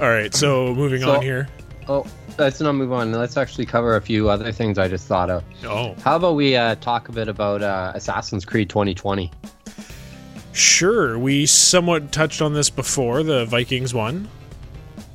[0.02, 1.48] All right, so moving So- on here.
[1.88, 2.06] Oh,
[2.38, 3.12] let's not move on.
[3.12, 5.44] Let's actually cover a few other things I just thought of.
[5.66, 9.32] Oh, How about we uh, talk a bit about uh, Assassin's Creed 2020?
[10.52, 11.18] sure.
[11.18, 14.28] We somewhat touched on this before, the Vikings one.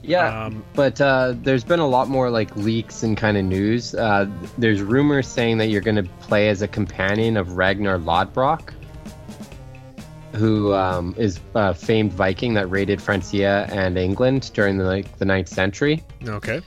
[0.02, 3.94] Yeah, Um, but uh, there's been a lot more like leaks and kind of news.
[3.94, 4.26] Uh,
[4.56, 8.72] there's rumors saying that you're going to play as a companion of Ragnar Lodbrok,
[10.32, 15.24] who um, is a famed Viking that raided Francia and England during the like the
[15.26, 16.02] ninth century.
[16.26, 16.62] Okay.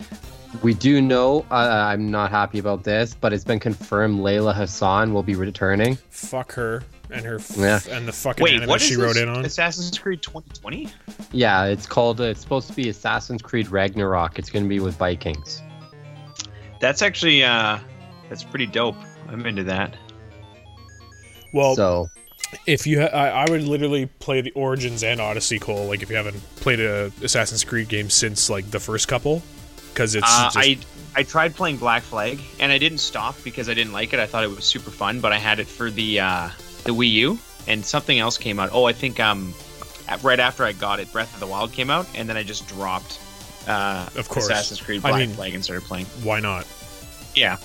[0.61, 1.45] We do know.
[1.49, 5.97] Uh, I'm not happy about this, but it's been confirmed Layla Hassan will be returning.
[6.09, 7.79] Fuck her and her f- Yeah.
[7.89, 9.03] and the fucking Wait, anime what is she this?
[9.03, 9.45] wrote in on.
[9.45, 10.89] Assassin's Creed 2020?
[11.31, 12.19] Yeah, it's called.
[12.19, 14.37] Uh, it's supposed to be Assassin's Creed Ragnarok.
[14.39, 15.61] It's going to be with Vikings.
[16.81, 17.79] That's actually uh,
[18.29, 18.95] that's pretty dope.
[19.29, 19.95] I'm into that.
[21.53, 22.09] Well, so
[22.65, 25.85] if you, ha- I, I would literally play the Origins and Odyssey, Cole.
[25.87, 29.41] Like if you haven't played a Assassin's Creed game since like the first couple,
[29.93, 30.77] because it's Uh, just, I
[31.15, 34.19] I tried playing Black Flag and I didn't stop because I didn't like it.
[34.19, 36.49] I thought it was super fun, but I had it for the uh,
[36.83, 38.69] the Wii U and something else came out.
[38.71, 39.53] Oh, I think um
[40.07, 42.43] at- right after I got it, Breath of the Wild came out, and then I
[42.43, 43.19] just dropped
[43.67, 44.45] uh, Of course.
[44.45, 46.05] Assassin's Creed I Black mean- Flag and started playing.
[46.23, 46.65] why not?
[47.35, 47.57] Yeah,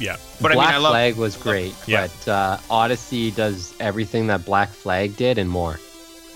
[0.00, 2.08] Yeah, but Black I mean, I love Flag was great, Yeah.
[2.24, 5.78] but uh, Odyssey does everything that Black Flag did and more.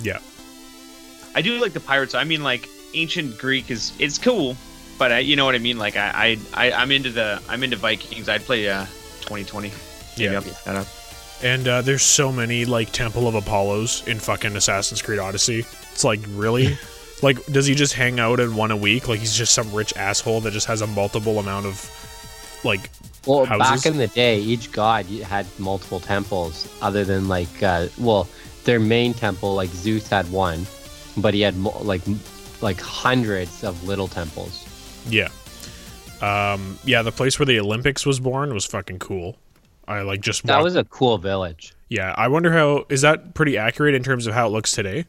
[0.00, 0.18] yeah.
[1.34, 2.14] I do like the pirates.
[2.14, 4.56] I mean, like ancient Greek is it's cool,
[4.98, 5.78] but I, you know what I mean.
[5.78, 8.28] Like I, I, I I'm into the I'm into Vikings.
[8.28, 8.84] I'd play uh
[9.22, 9.68] 2020.
[10.18, 10.32] Maybe Yeah.
[10.36, 10.86] I'll pick that up.
[11.42, 15.66] And uh, there's so many like Temple of Apollos in fucking Assassin's Creed Odyssey.
[15.92, 16.78] It's like really,
[17.22, 19.06] like does he just hang out in one a week?
[19.08, 21.90] Like he's just some rich asshole that just has a multiple amount of
[22.64, 22.88] like
[23.26, 23.82] Well, houses?
[23.84, 28.28] back in the day, each god had multiple temples, other than like, uh, well,
[28.64, 30.66] their main temple, like Zeus had one,
[31.18, 32.00] but he had mo- like
[32.62, 34.65] like hundreds of little temples.
[35.08, 35.28] Yeah,
[36.20, 37.02] um, yeah.
[37.02, 39.36] The place where the Olympics was born was fucking cool.
[39.88, 41.74] I like just That walked- was a cool village.
[41.88, 42.12] yeah.
[42.16, 45.06] I wonder how is that pretty accurate in terms of how it looks today.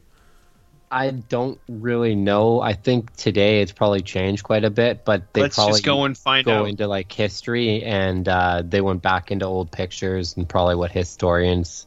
[0.90, 2.62] I don't really know.
[2.62, 6.04] I think today it's probably changed quite a bit, but they Let's probably just go
[6.04, 6.68] and find go out.
[6.68, 11.86] into like history and uh, they went back into old pictures and probably what historians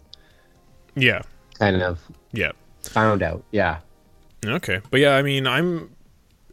[0.95, 1.21] Yeah,
[1.57, 1.99] kind of
[2.31, 2.51] yeah.
[2.83, 3.43] found out.
[3.51, 3.79] Yeah.
[4.45, 5.89] Okay, but yeah, I mean, I'm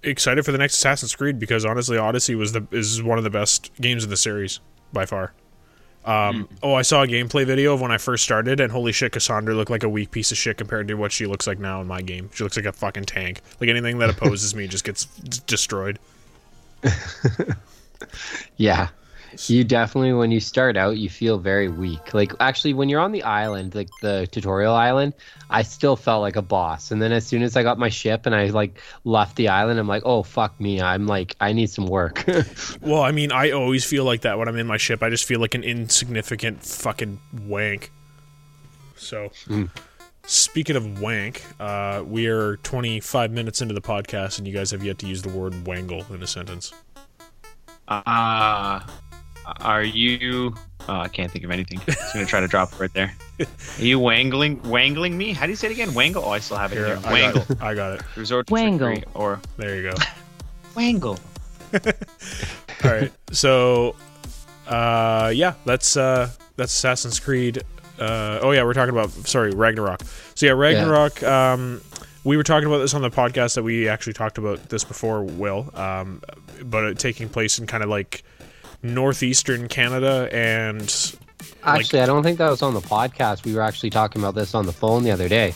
[0.03, 3.31] excited for the next Assassin's Creed because honestly, Odyssey was the is one of the
[3.31, 4.61] best games in the series
[4.93, 5.33] by far.
[6.05, 9.13] Um, Oh, I saw a gameplay video of when I first started, and holy shit,
[9.13, 11.81] Cassandra looked like a weak piece of shit compared to what she looks like now
[11.83, 12.31] in my game.
[12.33, 13.43] She looks like a fucking tank.
[13.61, 15.99] Like anything that opposes me just gets d- destroyed.
[18.57, 18.89] Yeah.
[19.47, 22.15] You definitely, when you start out, you feel very weak.
[22.15, 25.15] Like, actually, when you're on the island, like the tutorial island,
[25.51, 26.91] I still felt like a boss.
[26.91, 29.79] And then as soon as I got my ship and I like left the island,
[29.79, 30.81] I'm like, oh, fuck me.
[30.81, 32.25] I'm like, I need some work.
[32.81, 35.03] Well, I mean, I always feel like that when I'm in my ship.
[35.03, 37.91] I just feel like an insignificant fucking wank.
[38.97, 39.31] So,
[40.25, 44.85] speaking of wank, uh, we are 25 minutes into the podcast, and you guys have
[44.85, 46.73] yet to use the word wangle in a sentence.
[47.89, 48.81] Uh,
[49.61, 50.55] are you?
[50.89, 51.81] Oh, I can't think of anything.
[51.81, 53.15] I was gonna try to drop it right there.
[53.41, 55.33] Are you wangling, wangling me?
[55.33, 55.93] How do you say it again?
[55.95, 56.25] Wangle.
[56.25, 57.01] Oh, I still have it Here, here.
[57.05, 57.33] I Wangle.
[57.45, 57.63] got it.
[57.63, 58.17] I got it.
[58.17, 58.79] Resort to Wangle.
[58.79, 59.97] trickery or There you go.
[60.75, 61.19] wangle.
[62.85, 63.13] All right.
[63.33, 63.95] So,
[64.67, 67.63] uh, yeah, that's uh, that's Assassin's Creed.
[67.99, 70.01] Uh, oh yeah, we're talking about sorry Ragnarok.
[70.35, 71.23] So yeah, Ragnarok.
[71.23, 71.81] Um,
[72.25, 75.23] we were talking about this on the podcast that we actually talked about this before.
[75.23, 76.23] Will, um,
[76.65, 78.23] but it taking place in kind of like
[78.83, 80.81] northeastern Canada and
[81.65, 83.45] like- actually, I don't think that was on the podcast.
[83.45, 85.55] We were actually talking about this on the phone the other day.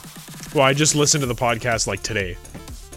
[0.54, 2.36] Well, I just listened to the podcast like today,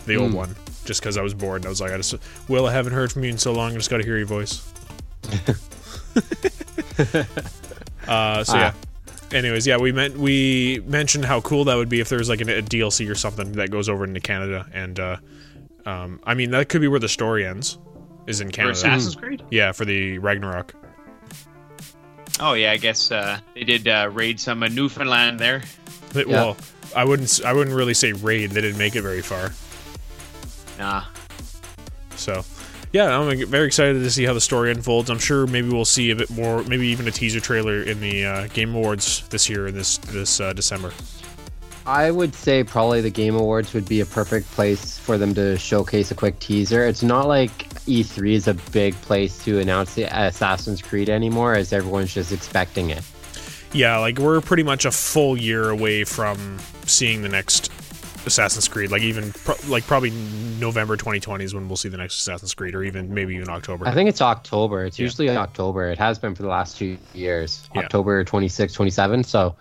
[0.06, 1.62] the old one, just because I was bored.
[1.62, 2.16] And I was like, I just,
[2.50, 3.72] Will, I haven't heard from you in so long.
[3.72, 4.68] I just got to hear your voice.
[8.08, 8.74] uh, so yeah.
[9.32, 12.42] Anyways, yeah, we meant we mentioned how cool that would be if there was like
[12.42, 15.18] an, a DLC or something that goes over into Canada, and uh,
[15.86, 17.78] um, I mean that could be where the story ends,
[18.28, 18.72] is in For Canada.
[18.74, 19.44] Assassin's Creed?
[19.52, 20.74] Yeah, for the Ragnarok.
[22.40, 25.62] Oh yeah, I guess uh, they did uh, raid some uh, Newfoundland there.
[26.14, 26.36] But, Yeah.
[26.36, 26.58] Well,
[26.96, 28.52] I wouldn't s- I wouldn't really say raid.
[28.52, 29.52] They didn't make it very far.
[30.78, 31.06] Nah.
[32.16, 32.44] So,
[32.94, 35.10] yeah, I'm very excited to see how the story unfolds.
[35.10, 38.26] I'm sure maybe we'll see a bit more, maybe even a teaser trailer in the
[38.26, 40.92] uh, Game Awards this year in this this uh, December.
[41.88, 45.58] I would say probably the Game Awards would be a perfect place for them to
[45.58, 46.86] showcase a quick teaser.
[46.86, 47.52] It's not like
[47.86, 52.90] E3 is a big place to announce the Assassin's Creed anymore, as everyone's just expecting
[52.90, 53.04] it.
[53.72, 57.72] Yeah, like we're pretty much a full year away from seeing the next
[58.26, 58.90] Assassin's Creed.
[58.90, 60.10] Like even pro- like probably
[60.60, 63.88] November 2020 is when we'll see the next Assassin's Creed, or even maybe even October.
[63.88, 64.86] I think it's October.
[64.86, 65.04] It's Yeah.
[65.04, 65.92] usually October.
[65.92, 67.68] It has been for the last two years.
[67.76, 67.82] Yeah.
[67.82, 69.24] October 26, 27.
[69.24, 69.56] So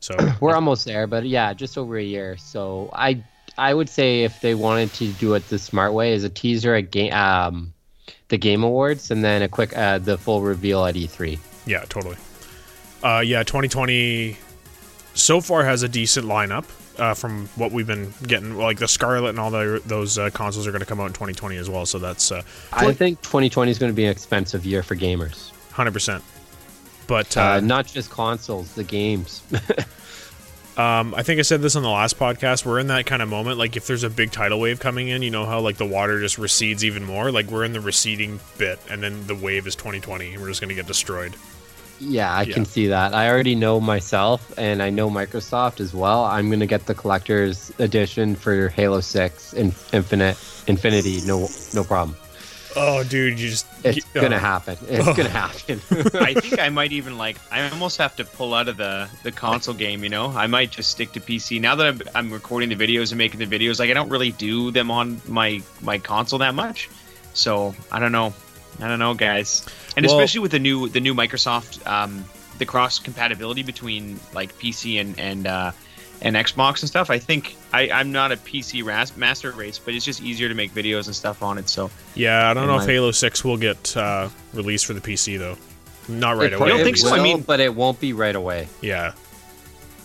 [0.00, 2.36] so we're almost there, but yeah, just over a year.
[2.36, 3.22] So I
[3.56, 6.74] I would say if they wanted to do it the smart way, is a teaser
[6.74, 7.72] at game um,
[8.28, 11.38] the Game Awards, and then a quick uh, the full reveal at E E3.
[11.66, 12.16] Yeah, totally.
[13.02, 14.36] Uh, yeah, 2020
[15.14, 16.64] so far has a decent lineup
[16.98, 18.56] uh, from what we've been getting.
[18.56, 21.12] Like the Scarlett and all the, those uh, consoles are going to come out in
[21.12, 21.86] 2020 as well.
[21.86, 25.52] So that's uh, I think 2020 is going to be an expensive year for gamers.
[25.72, 26.22] 100%.
[27.08, 29.42] But uh, Uh, not just consoles, the games.
[30.76, 32.64] um, I think I said this on the last podcast.
[32.64, 33.58] We're in that kind of moment.
[33.58, 36.20] Like if there's a big tidal wave coming in, you know how like the water
[36.20, 37.32] just recedes even more.
[37.32, 40.60] Like we're in the receding bit, and then the wave is 2020, and we're just
[40.60, 41.34] going to get destroyed.
[41.98, 42.54] yeah, I Yeah.
[42.54, 43.12] can see that.
[43.12, 46.24] I already know myself, and I know Microsoft as well.
[46.24, 50.36] I'm going to get the collector's edition for Halo 6 in Infinite
[50.68, 51.22] Infinity.
[51.26, 52.16] No, no problem.
[52.80, 54.76] Oh, dude, you just It's uh, gonna happen.
[54.88, 55.80] It's gonna happen.
[56.20, 57.36] I think I might even like.
[57.50, 60.02] I almost have to pull out of the the console game.
[60.04, 63.10] You know, I might just stick to PC now that I'm, I'm recording the videos
[63.10, 63.78] and making the videos.
[63.78, 66.88] Like I don't really do them on my my console that much.
[67.34, 68.32] So I don't know.
[68.80, 69.66] I don't know, guys.
[69.96, 72.24] And Well- especially with the new the new Microsoft um,
[72.58, 75.72] the cross compatibility between like PC and and uh,
[76.22, 77.10] and Xbox and stuff.
[77.10, 80.54] I think I, I'm not a PC ras- master race, but it's just easier to
[80.54, 81.68] make videos and stuff on it.
[81.68, 85.00] So Yeah, I don't in know if Halo Six will get uh, released for the
[85.00, 85.56] PC though.
[86.08, 86.66] Not right It away.
[86.66, 87.14] I don't think so?
[87.14, 88.68] I mean- but it won't be right away.
[88.80, 89.12] Yeah,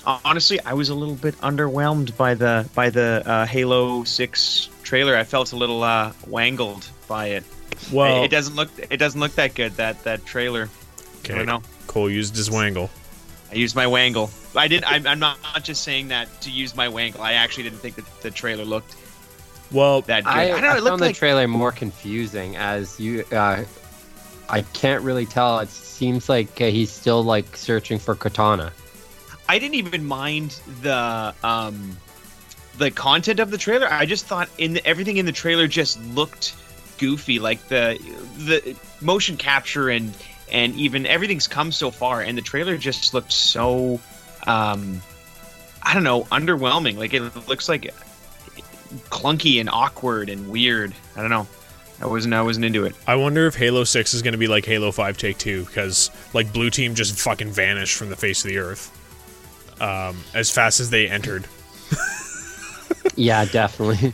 [0.06, 5.16] honestly, I was a little bit underwhelmed by the by the uh, Halo Six trailer,
[5.16, 7.44] I felt a little uh, wangled by it.
[7.92, 10.70] Well, it, it doesn't look it doesn't look that good that that trailer.
[11.20, 11.34] okay.
[11.34, 11.64] I don't know.
[11.88, 12.90] Cole used his wangle.
[13.54, 14.32] I used my wangle.
[14.56, 14.92] I didn't.
[14.92, 17.22] I'm, I'm not, not just saying that to use my wangle.
[17.22, 18.96] I actually didn't think that the trailer looked
[19.72, 20.30] Well, that good.
[20.30, 20.70] I, I, don't know.
[20.70, 23.24] I It looked found the like trailer more confusing as you.
[23.32, 23.64] Uh,
[24.50, 25.60] I can't really tell.
[25.60, 28.72] It seems like uh, he's still like searching for Cortana.
[29.48, 31.98] I didn't even mind the um
[32.80, 33.88] the content of the trailer.
[33.88, 36.56] I just thought in the, everything in the trailer just looked
[36.98, 38.00] goofy, like the
[38.38, 40.12] the motion capture and
[40.52, 44.00] and even everything's come so far, and the trailer just looked so
[44.48, 45.02] um
[45.82, 46.98] I don't know underwhelming.
[46.98, 47.94] Like it looks like
[49.10, 50.94] clunky and awkward and weird.
[51.16, 51.48] I don't know.
[52.02, 52.96] I wasn't I wasn't into it.
[53.08, 56.12] I wonder if Halo 6 is going to be like Halo 5 Take 2 because
[56.34, 58.92] like Blue Team just fucking vanished from the face of the earth
[59.82, 61.46] um, as fast as they entered.
[63.16, 64.14] Yeah, definitely.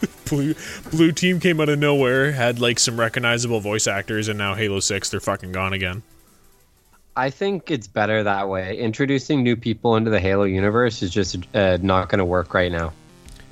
[0.28, 0.54] Blue,
[0.90, 4.80] Blue Team came out of nowhere, had like some recognizable voice actors, and now Halo
[4.80, 6.02] 6 they're fucking gone again.
[7.16, 8.76] I think it's better that way.
[8.76, 12.70] Introducing new people into the Halo universe is just uh, not going to work right
[12.70, 12.92] now.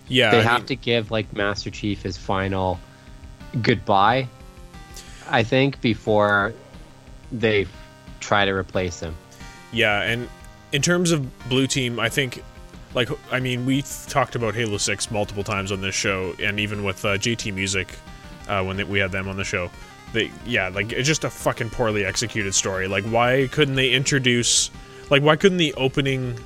[0.08, 2.78] Yeah, they I have mean- to give like Master Chief his final
[3.62, 4.28] goodbye.
[5.30, 6.52] I think before
[7.32, 7.66] they
[8.20, 9.14] try to replace him.
[9.72, 10.28] Yeah, and
[10.72, 12.44] in terms of Blue Team, I think,
[12.94, 16.84] like, I mean, we've talked about Halo 6 multiple times on this show, and even
[16.84, 17.94] with uh, JT Music
[18.48, 19.70] uh, when they, we had them on the show.
[20.12, 22.86] They, yeah, like, it's just a fucking poorly executed story.
[22.86, 24.70] Like, why couldn't they introduce,
[25.10, 26.38] like, why couldn't the opening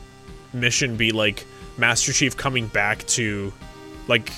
[0.53, 1.45] mission be, like,
[1.77, 3.53] Master Chief coming back to,
[4.09, 4.33] like,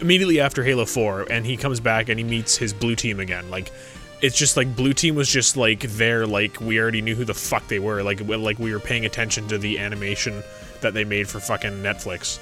[0.00, 3.48] immediately after Halo 4 and he comes back and he meets his blue team again.
[3.50, 3.72] Like
[4.20, 7.34] it's just like blue team was just like there like we already knew who the
[7.34, 8.02] fuck they were.
[8.02, 10.42] Like we- like we were paying attention to the animation
[10.82, 12.38] that they made for fucking Netflix.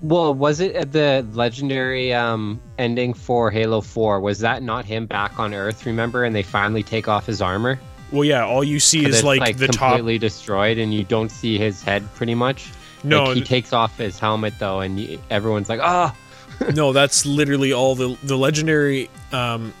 [0.00, 4.20] Well, was it at the legendary um, ending for Halo 4?
[4.20, 6.24] Was that not him back on Earth, remember?
[6.24, 7.80] And they finally take off his armor?
[8.12, 11.30] Well, yeah, all you see is it's, like, the top completely destroyed and you don't
[11.30, 12.70] see his head pretty much.
[13.04, 16.14] No, Like, he takes off his helmet though and everyone's like, "Ah!"
[16.74, 19.72] no, that's literally all the the legendary um,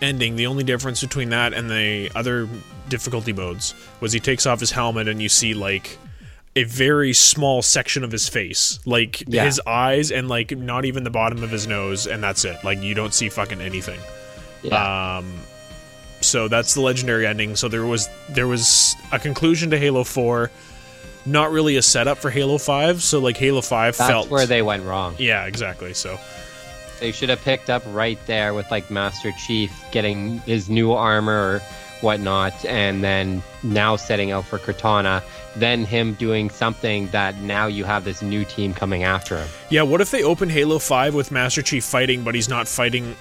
[0.00, 0.36] ending.
[0.36, 2.48] The only difference between that and the other
[2.88, 5.98] difficulty modes was he takes off his helmet and you see like
[6.56, 9.44] a very small section of his face, like Yeah.
[9.44, 12.56] his eyes and like not even the bottom of his nose, and that's it.
[12.64, 13.98] Like you don't see fucking anything.
[14.62, 15.16] Yeah.
[15.18, 15.34] Um,
[16.20, 17.56] so that's the legendary ending.
[17.56, 20.50] So there was there was a conclusion to Halo Four,
[21.26, 23.02] not really a setup for Halo Five.
[23.02, 25.16] So like Halo Five That's felt where they went wrong.
[25.18, 25.92] yeah exactly.
[25.92, 26.18] So
[27.00, 31.32] They should have picked up right there with like Master Chief getting his new armor
[31.56, 31.62] or
[32.04, 35.22] whatnot, and then now setting out for Cortana.
[35.56, 39.48] Then him doing something that now you have this new team coming after him.
[39.70, 43.16] Yeah, what if they open Halo 5 with Master Chief fighting, but he's not fighting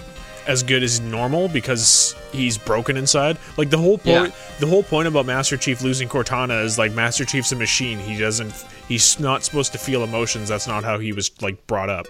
[0.45, 3.37] as good as normal because he's broken inside?
[3.57, 7.25] Like the whole point the whole point about Master Chief losing Cortana is like Master
[7.25, 7.99] Chief's a machine.
[7.99, 8.53] He doesn't
[8.87, 10.49] he's not supposed to feel emotions.
[10.49, 12.07] That's not how he was like brought up.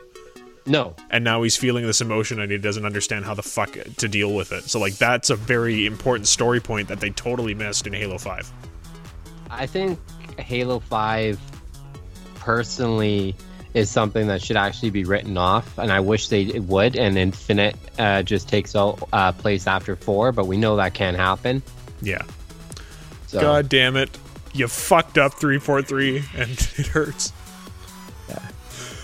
[0.65, 4.07] No, And now he's feeling this emotion and he doesn't understand how the fuck to
[4.07, 4.63] deal with it.
[4.63, 8.51] So like that's a very important story point that they totally missed in Halo 5.
[9.49, 9.99] I think
[10.39, 11.39] Halo 5
[12.35, 13.35] personally
[13.73, 16.95] is something that should actually be written off, and I wish they would.
[16.95, 21.17] And Infinite uh, just takes out, uh, place after 4, but we know that can't
[21.17, 21.63] happen.
[22.01, 22.21] Yeah.
[23.27, 24.15] So, God damn it.
[24.53, 27.33] You fucked up 343 and it hurts.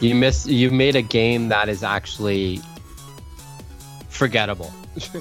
[0.01, 2.61] You miss you made a game that is actually
[4.09, 4.71] forgettable.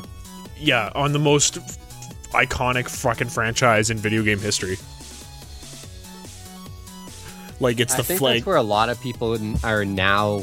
[0.59, 1.59] yeah, on the most
[2.33, 4.77] iconic fucking franchise in video game history.
[7.61, 8.35] Like it's I the think flag.
[8.37, 10.43] that's where a lot of people are now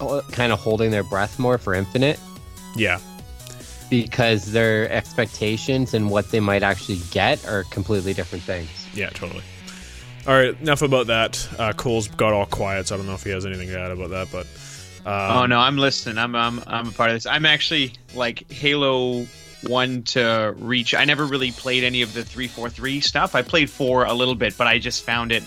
[0.00, 2.18] uh, kind of holding their breath more for Infinite
[2.74, 2.98] Yeah,
[3.88, 8.68] because their expectations and what they might actually get are completely different things.
[8.94, 9.44] yeah, totally.
[10.26, 11.48] All right, enough about that.
[11.58, 13.92] Uh, Cole's got all quiet, so I don't know if he has anything to add
[13.92, 14.28] about that.
[14.32, 14.46] But
[15.08, 16.18] um, oh no, I'm listening.
[16.18, 17.26] I'm I'm I'm a part of this.
[17.26, 19.24] I'm actually like Halo
[19.68, 20.94] one to reach.
[20.94, 23.34] I never really played any of the three four three stuff.
[23.36, 25.44] I played four a little bit, but I just found it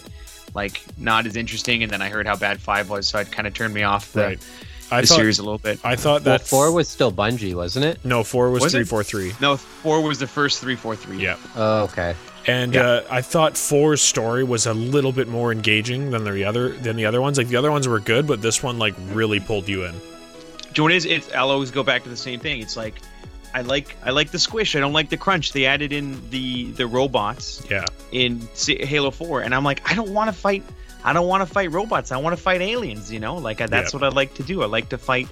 [0.56, 1.84] like not as interesting.
[1.84, 4.14] And then I heard how bad five was, so it kind of turned me off
[4.14, 5.80] the, right, the I thought series a little bit.
[5.84, 8.04] I thought Well, that four was still Bungie, wasn't it?
[8.06, 8.78] no four was Was it?
[8.78, 9.34] three four three.
[9.42, 11.18] No, four was the first three four three.
[11.22, 12.16] Yeah, Oh, okay.
[12.48, 12.82] And Yeah.
[12.82, 16.96] uh, I thought four's story was a little bit more engaging than the other than
[16.96, 17.38] the other ones.
[17.38, 19.92] Like the other ones were good, but this one like really pulled you in.
[19.94, 21.06] Do you know what it is?
[21.06, 22.62] It's I'll always go back to the same thing.
[22.62, 22.96] It's like
[23.54, 24.76] I like I like the squish.
[24.76, 25.52] I don't like the crunch.
[25.54, 29.96] They added in the the robots Yeah, in S- Halo Four, and I'm like, I
[29.96, 30.64] don't want to fight.
[31.04, 32.12] I don't want to fight robots.
[32.12, 33.12] I want to fight aliens.
[33.12, 34.00] You know, like I, that's Yeah.
[34.00, 34.62] what I like to do.
[34.62, 35.28] I like to fight.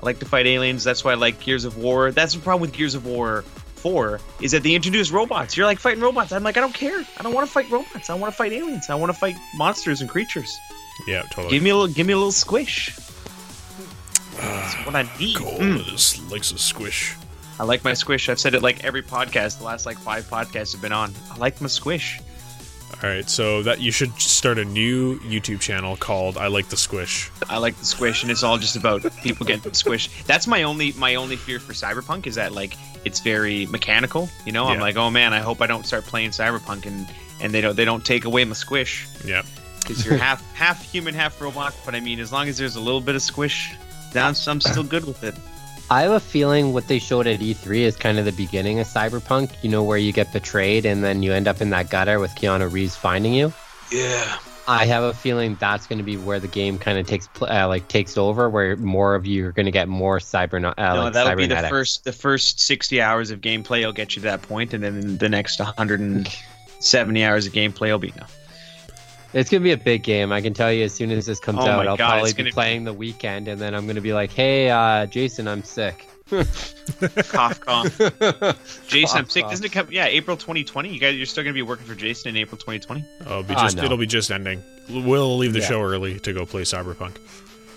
[0.00, 0.84] I like to fight aliens.
[0.84, 2.12] That's why I like Gears of War.
[2.12, 3.44] That's the problem with Gears of War.
[3.78, 5.56] Four is that they introduce robots.
[5.56, 6.32] You're like fighting robots.
[6.32, 7.04] I'm like, I don't care.
[7.18, 8.10] I don't want to fight robots.
[8.10, 8.90] I want to fight aliens.
[8.90, 10.58] I want to fight monsters and creatures.
[11.06, 11.50] Yeah, totally.
[11.50, 11.94] Give me a little.
[11.94, 12.96] Give me a little squish.
[14.36, 15.36] That's what I need.
[15.36, 16.30] Cole Mm.
[16.30, 17.14] likes a squish.
[17.60, 18.28] I like my squish.
[18.28, 19.58] I've said it like every podcast.
[19.58, 21.12] The last like five podcasts have been on.
[21.32, 22.20] I like my squish.
[23.00, 26.76] All right, so that you should start a new YouTube channel called "I Like the
[26.76, 30.08] Squish." I like the squish, and it's all just about people getting squish.
[30.24, 32.74] That's my only my only fear for Cyberpunk is that like
[33.04, 34.28] it's very mechanical.
[34.44, 34.82] You know, I'm Yeah.
[34.82, 37.08] like, oh man, I hope I don't start playing Cyberpunk and
[37.40, 39.42] and they don't they don't take away my squish Yeah,
[39.80, 41.74] because you're half half human, half robot.
[41.84, 43.70] But I mean, as long as there's a little bit of squish,
[44.16, 45.36] I'm still good with it.
[45.90, 48.86] I have a feeling what they showed at E3 is kind of the beginning of
[48.86, 49.50] Cyberpunk.
[49.62, 52.30] You know, where you get betrayed and then you end up in that gutter with
[52.32, 53.52] Keanu Reeves finding you.
[53.90, 54.38] Yeah.
[54.68, 57.48] I have a feeling that's going to be where the game kind of takes pl-
[57.50, 60.94] uh, like takes over, where more of you are going to get more cyber uh,
[60.94, 64.20] no, like that'll be the first the first 60 hours of gameplay will get you
[64.20, 68.26] to that point, and then the next 170 hours of gameplay will be no.
[69.34, 70.32] It's gonna be a big game.
[70.32, 72.30] I can tell you as soon as this comes Oh out, my I'll God, probably
[72.32, 75.46] be gonna be- playing the weekend, and then I'm gonna be like, "Hey, uh, Jason,
[75.48, 77.98] I'm sick." cough cough.
[78.88, 79.42] Jason, I'm sick.
[79.42, 79.50] cough.
[79.52, 79.88] Doesn't it come?
[79.90, 80.92] Yeah, April 2020.
[80.92, 83.04] You guys, you're still gonna be working for Jason in April 2020.
[83.20, 83.84] it'll be Ah, just no.
[83.84, 84.62] it'll be just ending.
[84.90, 85.66] We'll leave the Yeah.
[85.68, 87.16] show early to go play Cyberpunk.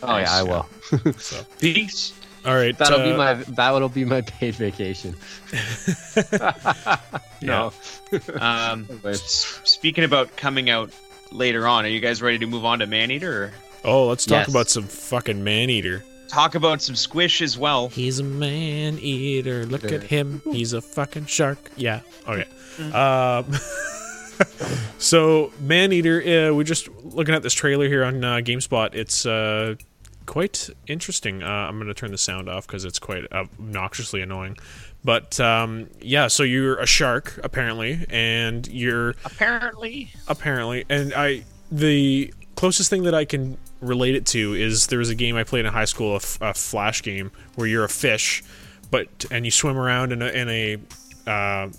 [0.03, 0.67] Oh yeah, I will.
[1.17, 2.13] So, Peace.
[2.45, 5.15] all right, That'll be uh, my that'll be my paid vacation.
[7.41, 7.71] no.
[8.39, 10.91] Um, speaking about coming out
[11.31, 13.53] later on, are you guys ready to move on to Maneater or
[13.83, 14.49] Oh, let's talk Yes.
[14.49, 16.03] about some fucking man eater.
[16.27, 17.89] talk about some squish as well?
[17.89, 19.65] He's a man eater.
[19.65, 20.41] Look at him.
[20.51, 21.71] He's a fucking shark.
[21.75, 22.01] Yeah.
[22.27, 22.45] Okay.
[22.93, 23.51] Um,
[24.97, 26.21] so man eater.
[26.21, 28.93] Uh, we're just looking at this trailer here on uh, Gamespot.
[28.93, 29.75] It's uh,
[30.25, 31.43] quite interesting.
[31.43, 34.57] Uh, I'm going to turn the sound off because it's quite obnoxiously annoying.
[35.03, 40.85] But um, yeah, so you're a shark apparently, and you're Apparently, apparently.
[40.89, 45.15] And i the closest thing that i can relate it to is there was a
[45.15, 48.43] game i played in high school a, f- a flash game where you're a fish
[48.91, 50.77] but and you swim around in a in a
[51.27, 51.69] uh,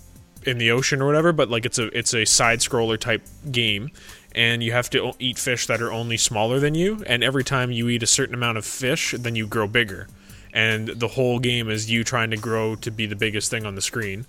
[0.45, 3.21] in the ocean or whatever but like it's a it's a side scroller type
[3.51, 3.89] game
[4.35, 7.71] and you have to eat fish that are only smaller than you and every time
[7.71, 10.07] you eat a certain amount of fish then you grow bigger
[10.53, 13.75] and the whole game is you trying to grow to be the biggest thing on
[13.75, 14.25] the screen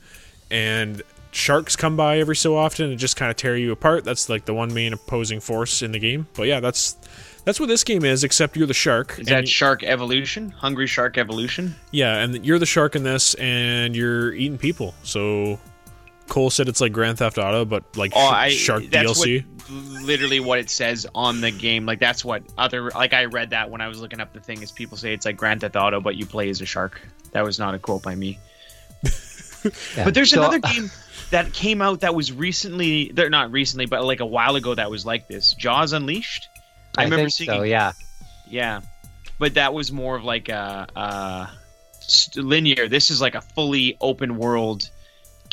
[0.50, 1.02] and
[1.34, 4.04] sharks come by every so often and just kind of tear you apart.
[4.04, 6.26] That's like the one main opposing force in the game.
[6.34, 6.96] But yeah, that's
[7.44, 8.24] that's what this game is.
[8.24, 9.18] Except you're the shark.
[9.18, 10.50] is that Shark Evolution?
[10.50, 11.74] Hungry Shark Evolution?
[11.90, 14.94] yeah, and you're the shark in this, and you're eating people.
[15.02, 15.58] So
[16.28, 19.44] Cole said it's like Grand Theft Auto, but like Oh, sh- I shark that's DLC.
[19.44, 21.86] What, literally what it says on the game.
[21.86, 24.62] Like that's what other like I read that when I was looking up the thing.
[24.62, 27.00] Is people say it's like Grand Theft Auto, but you play as a shark.
[27.32, 28.38] That was not a quote by me.
[29.96, 30.04] Yeah.
[30.04, 30.90] But there's So- another uh, game
[31.30, 34.90] that came out that was recently, they're not recently, but like a while ago that
[34.90, 35.54] was like this.
[35.54, 36.48] Jaws Unleashed.
[36.98, 37.62] I, I, remember think seeing so.
[37.62, 37.92] Yeah.
[38.46, 38.82] yeah,
[39.38, 41.50] but that was more of like a
[42.36, 42.88] linear.
[42.88, 44.90] This is like a fully open world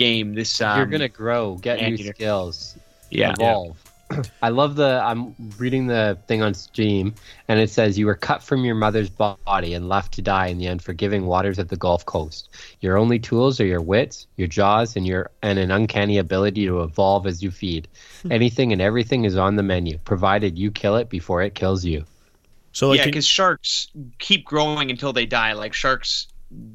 [0.01, 0.33] game.
[0.33, 2.13] This um, You're gonna grow, get new Anteater.
[2.13, 2.77] skills,
[3.09, 3.33] yeah.
[3.37, 3.77] evolve.
[4.41, 5.01] I love the.
[5.03, 7.13] I'm reading the thing on Steam,
[7.47, 10.57] and it says you were cut from your mother's body and left to die in
[10.57, 12.49] the unforgiving waters of the Gulf Coast.
[12.81, 16.81] Your only tools are your wits, your jaws, and your and an uncanny ability to
[16.81, 17.87] evolve as you feed.
[18.29, 22.05] Anything and everything is on the menu, provided you kill it before it kills you.
[22.73, 23.89] So like, yeah, can- because sharks
[24.19, 25.53] keep growing until they die.
[25.53, 26.27] Like sharks,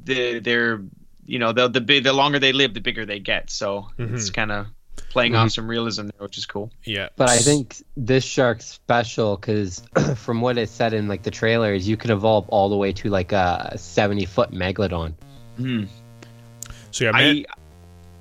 [0.05, 0.83] the they're
[1.27, 3.51] you know the the big the longer they live, the bigger they get.
[3.51, 4.15] So mm-hmm.
[4.15, 4.67] it's kind of
[5.11, 5.49] playing off mm-hmm.
[5.49, 6.71] some realism there, which is cool.
[6.85, 9.83] yeah, But I think this shark's special because
[10.17, 13.09] from what it said in like the trailers, you can evolve all the way to
[13.09, 15.15] like a 70 foot megalodon.
[15.57, 15.85] Hmm.
[16.91, 17.05] so.
[17.05, 17.45] Yeah, man, I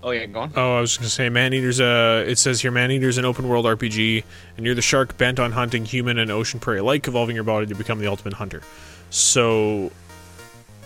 [0.06, 0.54] oh yeah, go on.
[0.56, 2.24] Oh, I was gonna say, Man Eater's a.
[2.26, 4.24] It says here, Man Eater's an open world RPG,
[4.56, 7.66] and you're the shark bent on hunting human and ocean prey alike, evolving your body
[7.66, 8.62] to become the ultimate hunter.
[9.10, 9.92] So,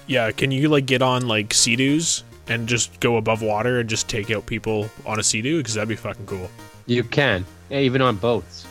[0.10, 4.10] yeah, can you like get on like sea-doos and just go above water and just
[4.10, 5.58] take out people on a sea-doo?
[5.60, 6.50] Because that'd be fucking cool.
[6.88, 8.66] You can, yeah, even on boats.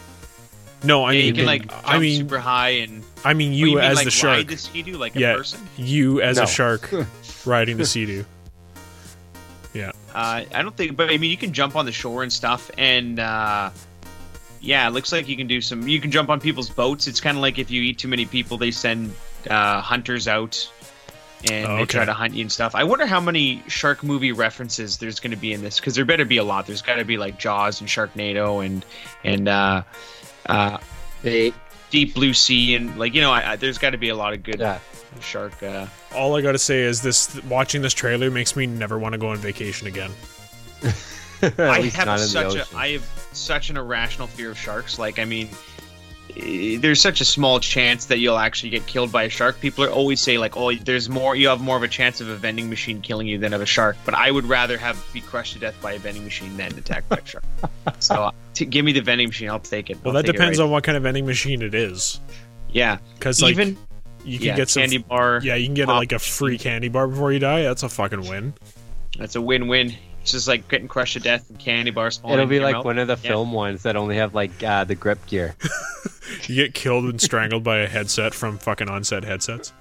[0.82, 3.52] No, I yeah, mean, you can like jump I mean, super high and I mean,
[3.52, 4.36] you, mean, as like, the shark.
[4.36, 5.34] ride the ski-doo like a Yeah.
[5.36, 5.60] person.
[5.76, 6.42] You as No.
[6.42, 6.90] a shark
[7.46, 8.24] riding the sea-doo.
[9.74, 9.92] Yeah.
[10.14, 12.70] Uh, I don't think, but I mean, you can jump on the shore and stuff,
[12.78, 13.70] and uh,
[14.60, 15.86] yeah, it looks like you can do some.
[15.86, 17.06] You can jump on people's boats.
[17.06, 19.12] It's kind of like if you eat too many people, they send
[19.48, 20.68] uh, hunters out,
[21.50, 22.74] and Oh, they try to hunt you and stuff.
[22.74, 26.04] I wonder how many shark movie references there's going to be in this, because there
[26.04, 26.66] better be a lot.
[26.66, 28.84] There's got to be like Jaws and Sharknado and
[29.24, 29.82] and uh,
[30.46, 30.78] uh,
[31.24, 31.54] Eight.
[31.90, 34.32] deep blue sea, and like you know, I, I, there's got to be a lot
[34.32, 34.78] of good Yeah.
[35.20, 35.62] shark.
[35.62, 39.18] Uh, All I gotta say is this: watching this trailer makes me never want to
[39.18, 40.10] go on vacation again.
[41.42, 42.76] I have not in the such a ocean.
[42.76, 44.98] I have such an irrational fear of sharks.
[44.98, 45.48] Like I mean,
[46.38, 49.60] there's such a small chance that you'll actually get killed by a shark.
[49.60, 51.34] People are always say like, oh, there's more.
[51.34, 53.66] You have more of a chance of a vending machine killing you than of a
[53.66, 53.96] shark.
[54.04, 57.08] But I would rather have be crushed to death by a vending machine than attacked
[57.08, 57.44] by a shark.
[57.98, 59.98] so uh, to give me the vending machine, I'll take it.
[60.04, 62.20] Well, I'll that depends right- on what kind of vending machine it is.
[62.70, 62.98] yeah.
[63.14, 63.76] Because like Even
[64.24, 65.40] you can yeah, get some candy bar.
[65.42, 67.62] Yeah, you can get pop like a free candy bar before you die.
[67.62, 68.54] That's a fucking win.
[69.18, 69.94] That's a win-win.
[70.28, 72.34] It's just like getting crushed to death and candy bars falling.
[72.34, 72.84] It'll into be your like mouth.
[72.84, 73.30] one of the Yeah.
[73.30, 75.56] film ones that only have like uh, the grip gear.
[76.46, 79.72] You get killed and strangled by a headset from fucking onset headsets.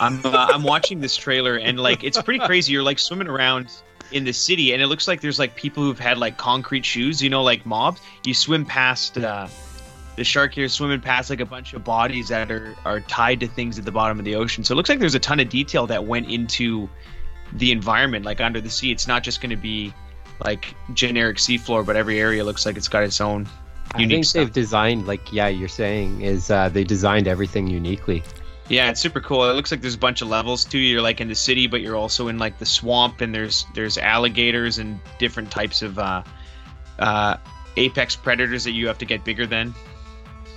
[0.00, 2.72] I'm uh, I'm watching this trailer and like it's pretty crazy.
[2.72, 3.70] You're like swimming around
[4.10, 7.22] in the city and it looks like there's like people who've had like concrete shoes,
[7.22, 8.00] you know, like mobs.
[8.24, 9.46] You swim past uh,
[10.16, 13.46] the shark here, swimming past like a bunch of bodies that are are tied to
[13.46, 14.64] things at the bottom of the ocean.
[14.64, 16.90] So it looks like there's a ton of detail that went into
[17.52, 18.90] the environment, like under the sea.
[18.92, 19.92] It's not just going to be
[20.44, 23.48] like generic seafloor, but every area looks like it's got its own
[23.94, 24.40] I unique think stuff.
[24.44, 28.22] they've designed like yeah, you're saying is uh, they designed everything uniquely.
[28.68, 29.48] Yeah, it's super cool.
[29.48, 30.78] It looks like there's a bunch of levels too.
[30.78, 33.96] You're like in the city, but you're also in like the swamp, and there's there's
[33.96, 36.24] alligators and different types of uh,
[36.98, 37.36] uh,
[37.76, 39.72] apex predators that you have to get bigger than.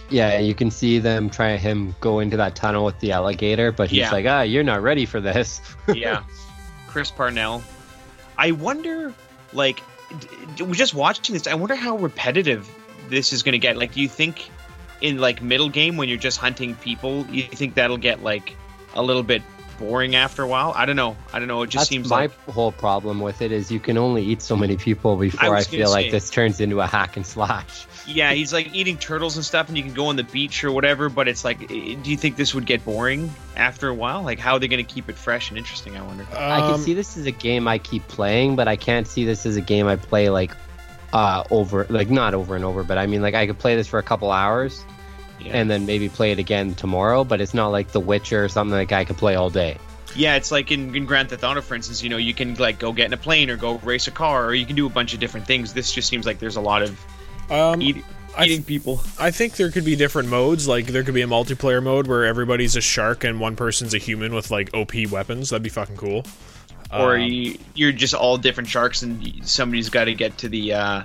[0.09, 3.91] Yeah, you can see them try him go into that tunnel with the alligator, but
[3.91, 4.11] he's Yeah.
[4.11, 5.61] like, ah, you're not ready for this.
[5.93, 6.23] Yeah,
[6.89, 7.63] Chris Parnell.
[8.37, 9.13] I wonder,
[9.53, 9.81] like,
[10.19, 12.69] d- d- just watching this, I wonder how repetitive
[13.09, 13.77] this is going to get.
[13.77, 14.49] Like, do you think
[15.01, 18.55] in like middle game when you're just hunting people, you think that'll get like
[18.95, 19.41] a little bit
[19.77, 20.73] boring after a while?
[20.75, 21.15] I don't know.
[21.31, 21.61] I don't know.
[21.61, 24.41] It just That's seems my like whole problem with it is you can only eat
[24.41, 27.85] so many people before I, gonna feel like this turns into a hack and slash.
[28.09, 30.71] Yeah, he's like eating turtles and stuff, and you can go on the beach or
[30.71, 31.09] whatever.
[31.09, 34.23] But it's like, do you think this would get boring after a while?
[34.23, 35.95] Like, how are they going to keep it fresh and interesting?
[35.95, 36.25] I wonder.
[36.31, 39.25] I can Um, see this as a game I keep playing, but I can't see
[39.25, 40.51] this as a game I play like
[41.13, 43.87] uh over like not over and over, but I mean like I could play this
[43.87, 44.85] for a couple hours
[45.39, 45.53] Yeah.
[45.57, 48.75] and then maybe play it again tomorrow, but it's not like The Witcher or something
[48.77, 49.77] like I could play all day.
[50.15, 52.01] Yeah, it's like in, in Grand Theft Auto, for instance.
[52.03, 54.45] You know, you can like go get in a plane or go race a car,
[54.47, 55.73] or you can do a bunch of different things.
[55.73, 56.99] This just seems like there's a lot of
[57.49, 58.03] Um, eat,
[58.35, 59.01] I th- eating people.
[59.19, 60.67] I think there could be different modes.
[60.67, 63.97] Like there could be a multiplayer mode where everybody's a shark and one person's a
[63.97, 65.49] human with like OP weapons.
[65.49, 66.23] That'd be fucking cool.
[66.91, 70.73] or Um, you, you're just all different sharks, and somebody's got to get to the
[70.73, 71.03] uh,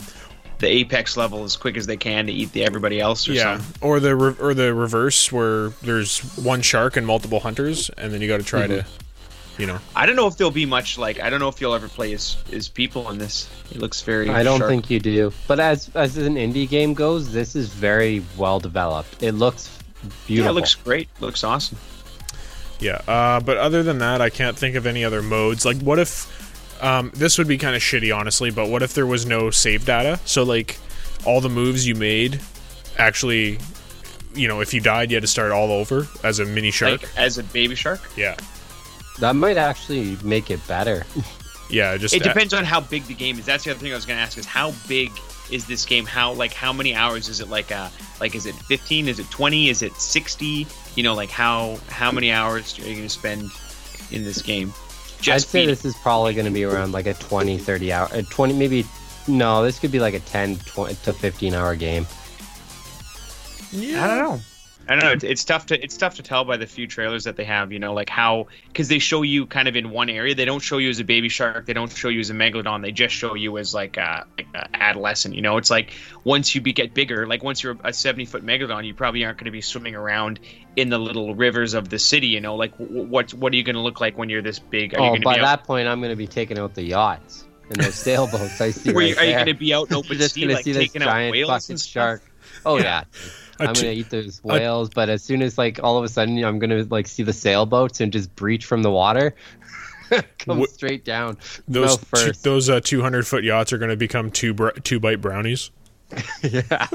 [0.59, 3.29] the apex level as quick as they can to eat the everybody else.
[3.29, 3.89] Or yeah, something.
[3.89, 8.21] or the re- or the reverse where there's one shark and multiple hunters, and then
[8.21, 8.85] you got to try to,
[9.59, 9.79] you know.
[9.95, 11.21] I don't know if there'll be much like.
[11.21, 13.49] I don't know if you'll ever play as as people in this.
[13.71, 14.29] It looks very.
[14.31, 15.33] I don't shark- think you do.
[15.47, 19.23] But as as an indie game goes, this is very well developed.
[19.23, 19.69] It looks
[20.03, 20.51] Yeah, beautiful.
[20.51, 21.09] it looks great.
[21.21, 21.79] Looks awesome.
[22.81, 25.65] Yeah, uh, but other than that, I can't think of any other modes.
[25.65, 28.51] Like, what if um, this would be kind of shitty, honestly?
[28.51, 30.19] But what if there was no save data?
[30.25, 30.79] So, like,
[31.25, 32.41] all the moves you made
[32.99, 33.59] actually,
[34.35, 37.03] you know, if you died, you had to start all over as a mini shark.
[37.03, 38.01] Like as a baby shark.
[38.17, 38.37] yeah,
[39.21, 41.05] that might actually make it better.
[41.71, 41.97] yeah.
[41.97, 43.47] Just It depends on how big the game is.
[43.47, 45.13] That's the other thing I was going to ask: is how big
[45.51, 46.07] is this game?
[46.07, 47.49] How like how many hours is it?
[47.49, 47.89] Like uh
[48.21, 49.09] like is it 15?
[49.09, 49.69] Is it 20?
[49.69, 50.67] Is it 60?
[50.97, 53.51] You know, like how how many hours are you going to spend
[54.11, 54.73] in this game?
[55.27, 58.09] I'd say beating- this is probably going to be around like a 20, 30 hour,
[58.13, 58.85] uh, 20 maybe.
[59.27, 62.07] No, this could be like a 10 20 to 15 hour game.
[63.73, 64.41] I don't know.
[64.89, 65.13] I don't know.
[65.13, 67.73] It's, it's tough to it's tough to tell by the few trailers that they have.
[67.73, 70.35] You know, like how because they show you kind of in one area.
[70.35, 71.67] They don't show you as a baby shark.
[71.67, 72.83] They don't show you as a megalodon.
[72.83, 75.35] They just show you as like a, like a adolescent.
[75.35, 78.45] You know, it's like once you be, get bigger, like once you're a seventy foot
[78.45, 80.41] megalodon, you probably aren't going to be swimming around
[80.77, 82.29] in the little rivers of the city.
[82.29, 84.59] You know, like w- what what are you going to look like when you're this
[84.59, 84.95] big?
[84.95, 87.77] Are Oh, by that out, point, I'm going to be taking out the yachts and
[87.81, 88.61] those sailboats.
[88.61, 88.91] I see.
[88.91, 91.33] You- right are you going to be out in open sea, like taking out giant
[91.33, 92.23] whales fucking and shark.
[92.67, 93.05] Oh yeah.
[93.05, 93.07] A
[93.61, 96.43] I'm t- gonna eat those whales, but as soon as like all of a sudden
[96.45, 99.35] I'm gonna like see the sailboats and just breach from the water,
[100.39, 101.37] come Wh- straight down.
[101.69, 102.43] those no two, first.
[102.45, 105.71] those uh, 200 foot yachts are going to become two br- two bite brownies.
[106.43, 106.87] yeah,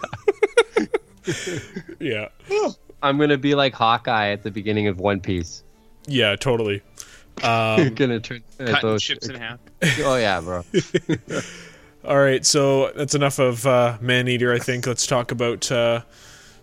[2.00, 2.28] Yeah,
[3.04, 5.64] I'm gonna be like Hawkeye at the beginning of One Piece.
[6.08, 6.82] yeah, totally.
[7.44, 9.04] I'm Um, gonna turn uh, Cutting those.
[9.04, 9.60] ships in half.
[10.00, 10.64] Oh yeah, bro.
[12.06, 14.54] All right, so that's enough of uh, Maneater.
[14.54, 16.02] I think let's talk about uh,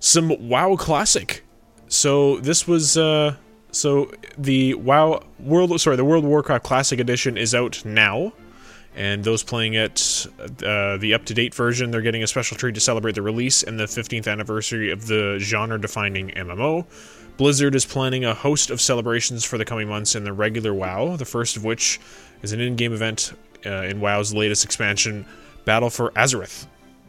[0.00, 1.42] some WoW Classic.
[1.88, 3.36] So this was uh,
[3.70, 8.32] so the WoW World sorry the World of Warcraft Classic Edition is out now,
[8.94, 10.26] And those playing it,
[10.64, 13.62] uh, the up to date version, they're getting a special treat to celebrate the release
[13.62, 16.86] and the 15th anniversary of the genre defining MMO.
[17.36, 21.16] Blizzard is planning a host of celebrations for the coming months in the regular WoW,
[21.16, 22.00] the first of which
[22.42, 23.34] is an in game event
[23.66, 25.26] uh, in WoW's latest expansion,
[25.66, 26.66] Battle for Azeroth.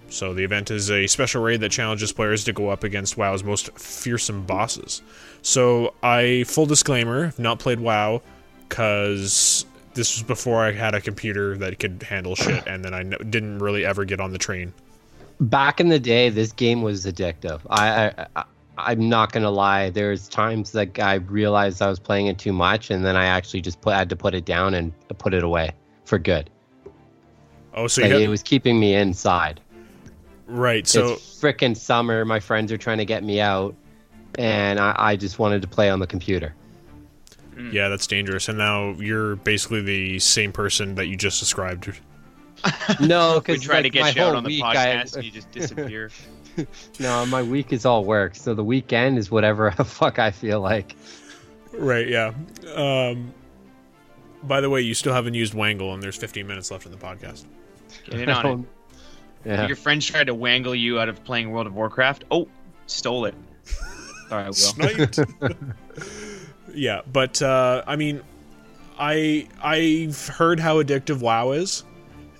[0.09, 3.43] So the event is a special raid that challenges players to go up against WoW's
[3.43, 5.01] most fearsome bosses.
[5.41, 8.21] So I, full disclaimer, not played WoW
[8.67, 13.03] because this was before I had a computer that could handle shit, and then I
[13.03, 14.73] didn't really ever get on the train.
[15.39, 17.61] Back in the day, this game was addictive.
[17.69, 18.43] I, I, I
[18.79, 19.89] I'm not gonna lie.
[19.89, 23.61] There's times that I realized I was playing it too much, and then I actually
[23.61, 25.71] just put had to put it down and put it away
[26.05, 26.49] for good.
[27.73, 29.59] Oh, so Like, you it was keeping me inside.
[30.47, 30.87] Right?
[30.87, 32.25] So it's frickin' summer.
[32.25, 33.75] My friends are trying to get me out,
[34.37, 36.55] and I, I just wanted to play on the computer.
[37.71, 38.49] yeah, that's dangerous.
[38.49, 41.91] And now you're basically the same person that you just described.
[42.99, 45.23] No, We because try to get my you out on the week, podcast I, and
[45.25, 46.09] you just disappear.
[46.99, 48.35] no, my week is all work.
[48.35, 50.95] So the weekend is whatever the fuck I feel like.
[51.73, 52.07] Right?
[52.07, 52.33] Yeah.
[52.75, 53.31] Um,
[54.43, 56.97] by the way, you still haven't used Wangle, and there's 15 minutes left in the
[56.97, 57.45] podcast.
[58.09, 58.67] Get in on it.
[59.45, 59.67] Yeah.
[59.67, 62.25] Your friends tried to wangle you out of playing World of Warcraft.
[62.31, 62.47] Oh,
[62.85, 63.35] stole it.
[64.31, 64.53] All right, Will.
[64.53, 65.19] Sniped.
[66.73, 68.21] yeah, but uh, I mean,
[68.99, 71.83] I I've heard how addictive WoW is,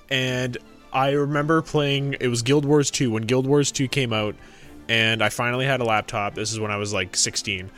[0.10, 0.58] and
[0.92, 2.16] I remember playing.
[2.20, 4.36] It was Guild Wars 2 when Guild Wars 2 came out,
[4.90, 6.36] and I finally had a laptop.
[6.36, 7.70] This is when I was like 16.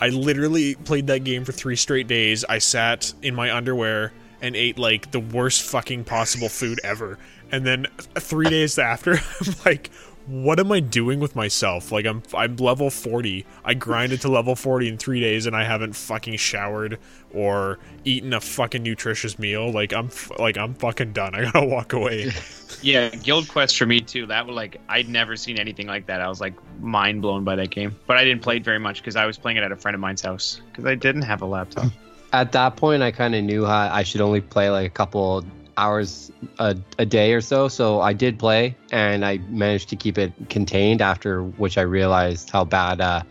[0.00, 2.44] I literally played that game for three straight days.
[2.44, 4.12] I sat in my underwear
[4.42, 7.18] and ate like the worst fucking possible food ever.
[7.52, 9.90] And then three days after, I'm like,
[10.26, 11.90] what am I doing with myself?
[11.90, 13.44] Like I'm I'm level 40.
[13.64, 16.98] I grinded to level 40 in 3 days and I haven't fucking showered
[17.32, 19.72] or eaten a fucking nutritious meal.
[19.72, 21.34] Like I'm like I'm fucking done.
[21.34, 22.32] I got to walk away.
[22.82, 24.24] Yeah, Guild Quest for me too.
[24.24, 26.22] That was like I'd never seen anything like that.
[26.22, 27.94] I was like mind blown by that game.
[28.06, 29.94] But I didn't play it very much because I was playing it at a friend
[29.94, 31.92] of mine's house because I didn't have a laptop.
[32.32, 35.44] At that point, I kind of knew how I should only play like a couple
[35.76, 37.66] hours a, a day or so.
[37.68, 41.00] So I did play, and I managed to keep it contained.
[41.02, 43.22] After which, I realized how bad uh,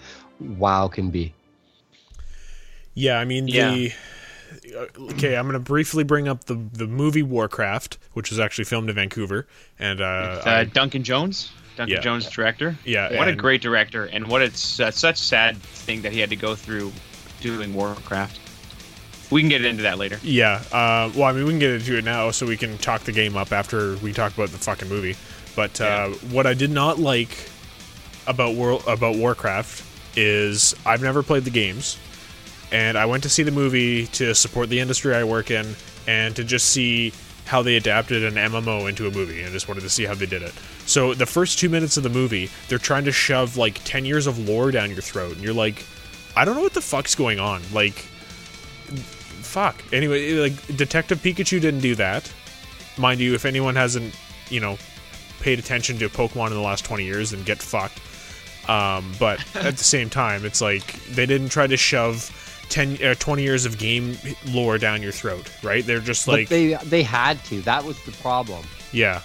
[0.42, 1.34] WoW can be.
[2.94, 3.72] Yeah, I mean Yeah.
[3.72, 3.92] the
[4.76, 5.36] uh, okay.
[5.38, 9.48] I'm gonna briefly bring up the the movie Warcraft, which was actually filmed in Vancouver,
[9.78, 12.02] and uh, uh, I- Duncan Jones, Duncan Yeah.
[12.02, 12.76] Jones, director.
[12.84, 16.32] yeah, What a great director, and what it's uh, such sad thing that he had
[16.32, 16.92] to go through
[17.40, 18.40] doing Warcraft.
[19.32, 20.20] We can get into that later.
[20.24, 20.64] Yeah.
[20.72, 23.12] Uh, well, I mean, we can get into it now, so we can talk the
[23.12, 25.16] game up after we talk about the fucking movie.
[25.56, 27.50] But uh, what I did not like
[28.28, 29.84] about World about Warcraft
[30.18, 31.98] is I've never played the games,
[32.72, 35.76] and I went to see the movie to support the industry I work in,
[36.08, 37.14] and to just see
[37.46, 39.44] how they adapted an MMO into a movie.
[39.44, 40.54] I just wanted to see how they did it.
[40.86, 44.28] So the first two minutes of the movie, they're trying to shove like ten years
[44.28, 45.84] of lore down your throat, and you're like,
[46.36, 47.62] I don't know what the fuck's going on.
[47.74, 48.06] Like,
[49.50, 49.84] fuck.
[49.92, 52.32] Anyway, like Detective Pikachu didn't do that.
[52.98, 54.16] Mind you, if anyone hasn't,
[54.50, 54.78] you know,
[55.42, 58.00] paid attention to Pokemon in the last 20 years, then get fucked.
[58.70, 62.36] Um, but at the same time, it's like they didn't try to shove
[62.70, 65.86] 10 uh, 20 years of game lore down your throat, right?
[65.86, 67.62] They're just But like, they they had to.
[67.62, 68.64] That was the problem.
[68.92, 69.22] yeah,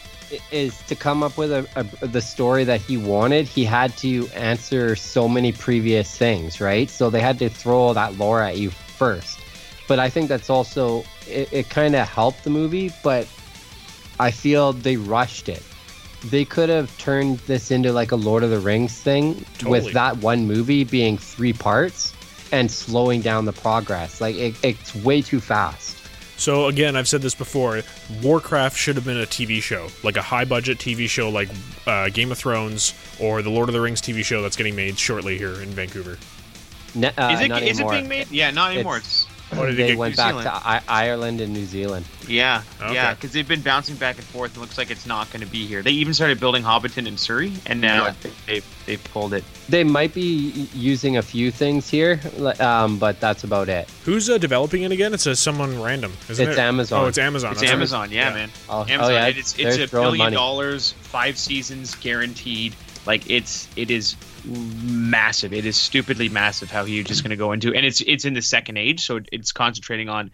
[0.50, 3.46] Is to come up with a, a the story that he wanted.
[3.46, 6.88] He had to answer so many previous things, right?
[6.88, 9.40] So they had to throw all that lore at you first.
[9.86, 13.28] But I think that's also it, it kind of helped the movie, but
[14.18, 15.62] I feel they rushed it.
[16.24, 19.80] They could have turned this into like a Lord of the Rings thing Totally.
[19.82, 22.14] with that one movie being three parts
[22.50, 24.20] and slowing down the progress.
[24.20, 25.98] Like it, it's way too fast.
[26.36, 27.82] So again, I've said this before.
[28.22, 31.48] Warcraft should have been a TV show, like a high-budget TV show, like
[31.86, 34.98] uh, Game of Thrones or the Lord of the Rings TV show that's getting made
[34.98, 36.18] shortly here in Vancouver.
[36.94, 38.30] Ne- uh, Is it not is it being made?
[38.30, 38.96] Yeah, not anymore.
[38.96, 40.44] It's- Oh, did it they get went New back Zealand?
[40.46, 42.06] to I- Ireland and New Zealand.
[42.26, 42.94] Yeah, Okay.
[42.94, 44.56] yeah, because they've been bouncing back and forth.
[44.56, 45.82] It looks like it's not going to be here.
[45.82, 48.14] They even started building Hobbiton in Surrey, and now Yeah.
[48.46, 49.44] they they pulled it.
[49.68, 52.20] They might be using a few things here,
[52.60, 53.88] um, but that's about it.
[54.04, 55.14] Who's uh, developing it again?
[55.14, 56.60] It's a someone random, isn't It's it?
[56.60, 57.04] Amazon.
[57.04, 57.52] Oh, it's Amazon.
[57.52, 57.76] It's that's right.
[57.76, 58.50] Amazon, yeah, man.
[58.68, 59.12] Oh, oh, Amazon.
[59.12, 60.36] yeah, It's it's a billion money.
[60.36, 62.74] dollars, five seasons guaranteed.
[63.06, 64.16] Like it's it is
[64.46, 65.52] massive.
[65.52, 68.34] It is stupidly massive how huge it's going to go into, and it's it's in
[68.34, 70.30] the second age, so it's concentrating on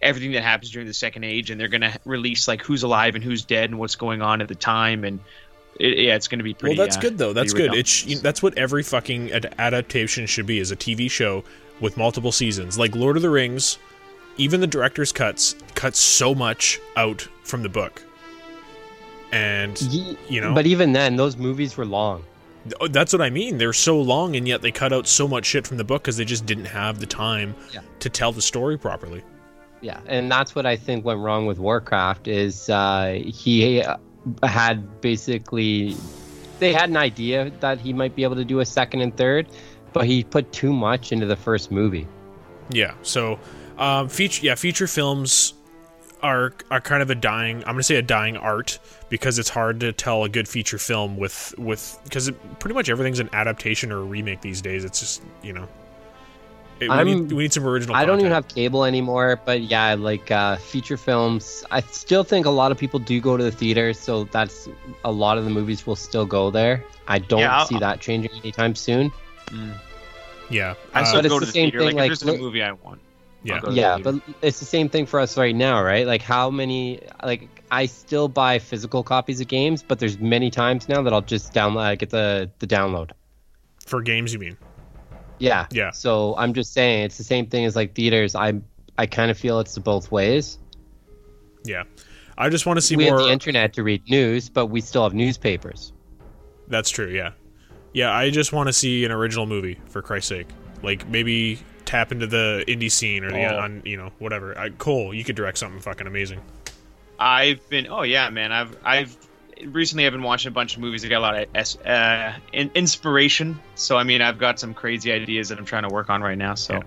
[0.00, 3.14] everything that happens during the second age, and they're going to release like who's alive
[3.14, 5.20] and who's dead and what's going on at the time, and
[5.80, 6.76] it, yeah, it's going to be pretty.
[6.76, 7.32] well, that's uh, good though.
[7.32, 7.74] That's good.
[7.74, 11.44] It's you- that's what every fucking ad- adaptation should be: is a TV show
[11.80, 13.78] with multiple seasons, like Lord of the Rings.
[14.36, 18.04] Even the director's cuts cut so much out from the book.
[19.32, 19.78] And
[20.30, 22.24] you know, But even then, those movies were long.
[22.80, 23.58] Oh, that's what I mean.
[23.58, 26.16] They're so long, and yet they cut out so much shit from the book because
[26.16, 27.80] they just didn't have the time Yeah.
[28.00, 29.22] to tell the story properly.
[29.80, 33.96] Yeah, and that's what I think went wrong with Warcraft is uh, he uh,
[34.42, 35.96] had basically
[36.58, 39.46] they had an idea that he might be able to do a second and third,
[39.92, 42.06] but he put too much into the first movie.
[42.70, 42.94] Yeah.
[43.02, 43.38] So,
[43.78, 45.54] um, feature yeah feature films
[46.22, 47.58] are are kind of a dying.
[47.58, 51.16] I'm gonna say a dying art because it's hard to tell a good feature film
[51.16, 54.84] with with because pretty much everything's an adaptation or a remake these days.
[54.84, 55.68] It's just you know.
[56.80, 57.96] It, we, I'm- need, we need some original.
[57.96, 62.46] I don't even have cable anymore, but yeah, like uh, feature films, I still think
[62.46, 64.68] a lot of people do go to the theaters, so that's
[65.04, 66.84] a lot of the movies will still go there.
[67.08, 69.10] I don't Yeah, I'll- see that changing anytime soon.
[70.50, 70.74] Yeah.
[70.94, 71.78] I uh, still But go to the same theater.
[71.78, 73.00] thing, Like, like, if there's a movie I want.
[73.42, 73.54] Yeah.
[73.54, 76.06] I'll go to the Yeah, but it's the same thing for us right now, right?
[76.06, 80.88] Like how many like I still buy physical copies of games, but there's many times
[80.88, 83.10] now that I'll just download I uh, get the the download.
[83.86, 84.56] For games, you mean?
[85.38, 85.66] Yeah.
[85.70, 85.90] Yeah.
[85.92, 88.34] So I'm just saying it's the same thing as like theaters.
[88.34, 88.60] I
[88.96, 90.58] I kind of feel it's the both ways.
[91.64, 91.84] Yeah.
[92.38, 93.18] I just want to see we more.
[93.18, 95.92] have the internet to read news, but we still have newspapers.
[96.68, 97.08] That's true.
[97.08, 97.32] Yeah,
[97.92, 98.12] yeah.
[98.12, 100.48] I just want to see an original movie for Christ's sake.
[100.82, 101.58] Like maybe
[101.88, 103.58] tap into the indie scene or the Oh.
[103.58, 104.56] on you know whatever.
[104.58, 106.40] I, Cole, you could direct something fucking amazing.
[107.18, 109.16] I've been oh yeah man I've I've
[109.64, 112.32] recently I've been watching a bunch of movies that got a lot of uh,
[112.74, 116.22] inspiration so I mean I've got some crazy ideas that I'm trying to work on
[116.22, 116.80] right now so Yeah.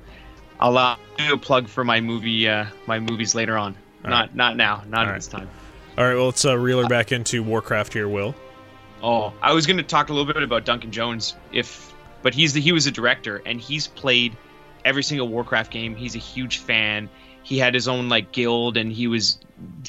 [0.60, 3.76] I'll uh, do a plug for my movie uh, my movies later on
[4.06, 5.16] All not not now not All at right.
[5.16, 5.50] this time
[5.98, 8.34] All right, well let's uh, reel her back into Warcraft here, Will.
[9.04, 12.54] oh I was going to talk a little bit about Duncan Jones if but he's
[12.54, 14.38] the he was a director and he's played
[14.86, 17.10] every single Warcraft game he's a huge fan
[17.44, 19.40] he had his own like guild and he was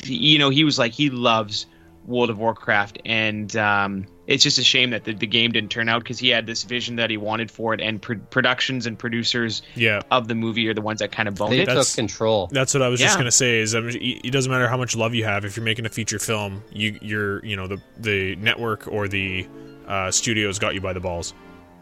[0.04, 1.66] you know he was like he loves
[2.06, 5.88] world of warcraft and um, it's just a shame that the, the game didn't turn
[5.88, 8.98] out because he had this vision that he wanted for it and pro- productions and
[8.98, 11.74] producers Yeah, of the movie are the ones that kind of boned They it took
[11.74, 12.48] That's- control.
[12.50, 13.60] that's what I was just gonna say.
[13.60, 15.90] Is I mean, it doesn't matter how much love you have if you're making a
[15.90, 19.46] feature film, you you're you know the the network or the
[19.86, 21.34] uh, studios got you by the balls.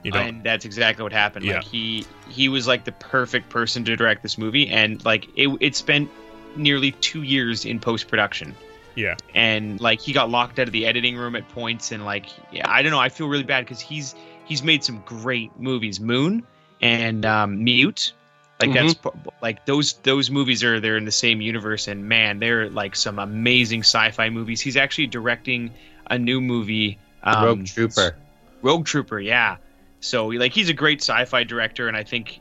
[0.03, 1.45] You know, and that's exactly what happened.
[1.45, 1.57] Yeah.
[1.57, 5.49] like he he was like the perfect person to direct this movie and like it,
[5.61, 6.11] it spent
[6.57, 8.55] nearly two years in post-production.
[8.95, 12.27] Yeah, and like he got locked out of the editing room at points and like
[12.51, 14.15] yeah i don't know i feel really bad because he's
[14.47, 16.01] he's made some great movies.
[16.01, 16.43] Moon
[16.81, 18.13] and um, mute
[18.61, 18.95] like that's
[19.41, 23.19] like those those movies are they're in the same universe and man they're like some
[23.19, 24.61] amazing sci-fi movies.
[24.61, 25.73] He's actually directing
[26.11, 28.17] a new movie um, Rogue Trooper.
[28.63, 29.57] rogue trooper yeah
[30.01, 32.41] so like he's a great sci-fi director and i think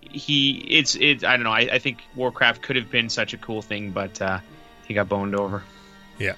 [0.00, 3.38] he it's it i don't know i, I think warcraft could have been such a
[3.38, 4.40] cool thing but uh
[4.86, 5.62] he got boned over
[6.18, 6.34] yeah.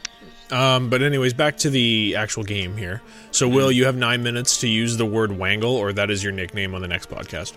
[0.50, 3.02] Um, but anyways, back to the actual game here.
[3.30, 3.56] So, Mm-hmm.
[3.56, 6.74] Will, you have nine minutes to use the word wangle, or that is your nickname
[6.74, 7.54] on the next podcast.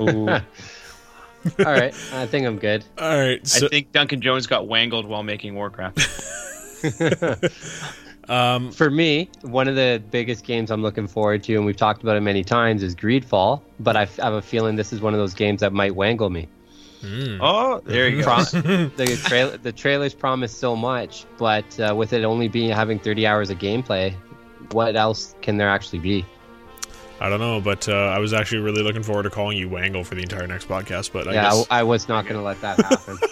[0.00, 0.28] Ooh.
[1.58, 2.84] All right, I think I'm good.
[2.98, 3.46] All right.
[3.46, 5.98] So, I think Duncan Jones got wangled while making Warcraft.
[8.28, 12.02] um, For me, one of the biggest games I'm looking forward to, and we've talked
[12.02, 13.60] about it many times, is Greedfall.
[13.80, 16.30] But I f- have a feeling this is one of those games that might wangle
[16.30, 16.48] me.
[17.40, 18.24] oh, there you go.
[18.24, 18.44] Pro-
[18.96, 23.26] the, trail the trailers promise so much, but uh, with it only being having 30
[23.26, 24.14] hours of gameplay,
[24.72, 26.24] what else can there actually be?
[27.20, 30.04] I don't know, but uh, I was actually really looking forward to calling you Wangle
[30.04, 31.12] for the entire next podcast.
[31.12, 33.18] But I yeah, guess I, I was not going to let that happen.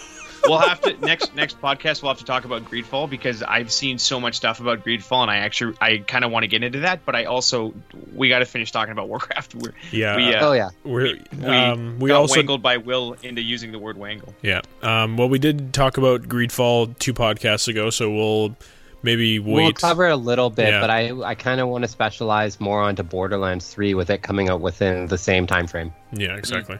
[0.47, 2.01] we'll have to next next podcast.
[2.01, 5.31] We'll have to talk about Greedfall because I've seen so much stuff about Greedfall, and
[5.31, 7.05] I actually I kind of want to get into that.
[7.05, 7.73] But I also
[8.13, 9.55] we got to finish talking about Warcraft.
[9.63, 13.15] We're, yeah, we, uh, oh yeah, we're, we um, we got also wangled by Will
[13.23, 14.33] into using the word wangle.
[14.41, 14.61] yeah.
[14.81, 18.55] Um, well, we did talk about Greedfall two podcasts ago, so we'll
[19.01, 19.53] maybe wait.
[19.53, 20.81] we'll cover a little bit, Yeah.
[20.81, 24.49] but I I kind of want to specialize more onto Borderlands 3 with it coming
[24.49, 25.93] out within the same time frame.
[26.13, 26.79] Yeah, exactly.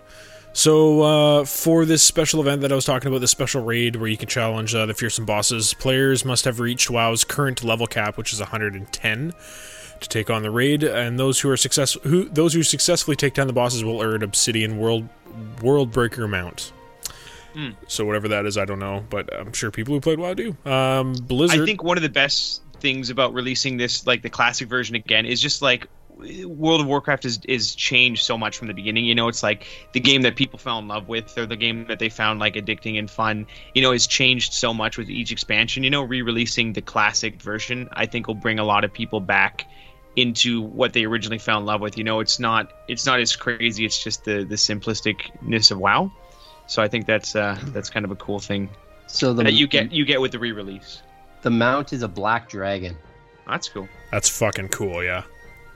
[0.53, 4.07] So uh, for this special event that I was talking about, the special raid where
[4.07, 8.17] you can challenge uh, the fearsome bosses, players must have reached WoW's current level cap,
[8.17, 9.33] which is 110,
[9.99, 10.83] to take on the raid.
[10.83, 14.21] And those who are success who those who successfully take down the bosses will earn
[14.21, 15.09] Obsidian World
[15.63, 16.71] World Breaker mount.
[17.53, 17.71] Hmm.
[17.87, 20.55] So whatever that is, I don't know, but I'm sure people who played WoW do.
[20.65, 21.61] Um, Blizzard.
[21.61, 25.25] I think one of the best things about releasing this, like the classic version again,
[25.25, 25.87] is just like
[26.45, 29.05] World of Warcraft is is changed so much from the beginning.
[29.05, 31.85] You know, it's like the game that people fell in love with, or the game
[31.87, 33.47] that they found like addicting and fun.
[33.73, 35.83] You know, has changed so much with each expansion.
[35.83, 39.67] You know, re-releasing the classic version, I think, will bring a lot of people back
[40.15, 41.97] into what they originally fell in love with.
[41.97, 43.83] You know, it's not it's not as crazy.
[43.83, 46.11] It's just the the simplisticness of WoW.
[46.67, 48.69] So I think that's uh, that's kind of a cool thing
[49.07, 51.01] So the that you get you get with the re-release.
[51.41, 52.95] the mount is a black dragon.
[53.47, 53.89] That's cool.
[54.11, 55.03] That's fucking cool.
[55.03, 55.23] Yeah.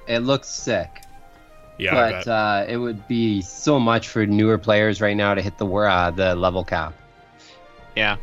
[0.08, 1.02] It looks sick,
[1.78, 1.94] Yeah.
[2.24, 5.66] But uh, it would be so much for newer players right now to hit the
[5.66, 6.94] wor- uh, the level cap.
[7.96, 8.18] Yeah.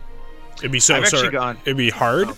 [0.58, 1.32] It'd be so I've actually sorry.
[1.32, 2.28] gone- It'd be hard.
[2.30, 2.36] Oh.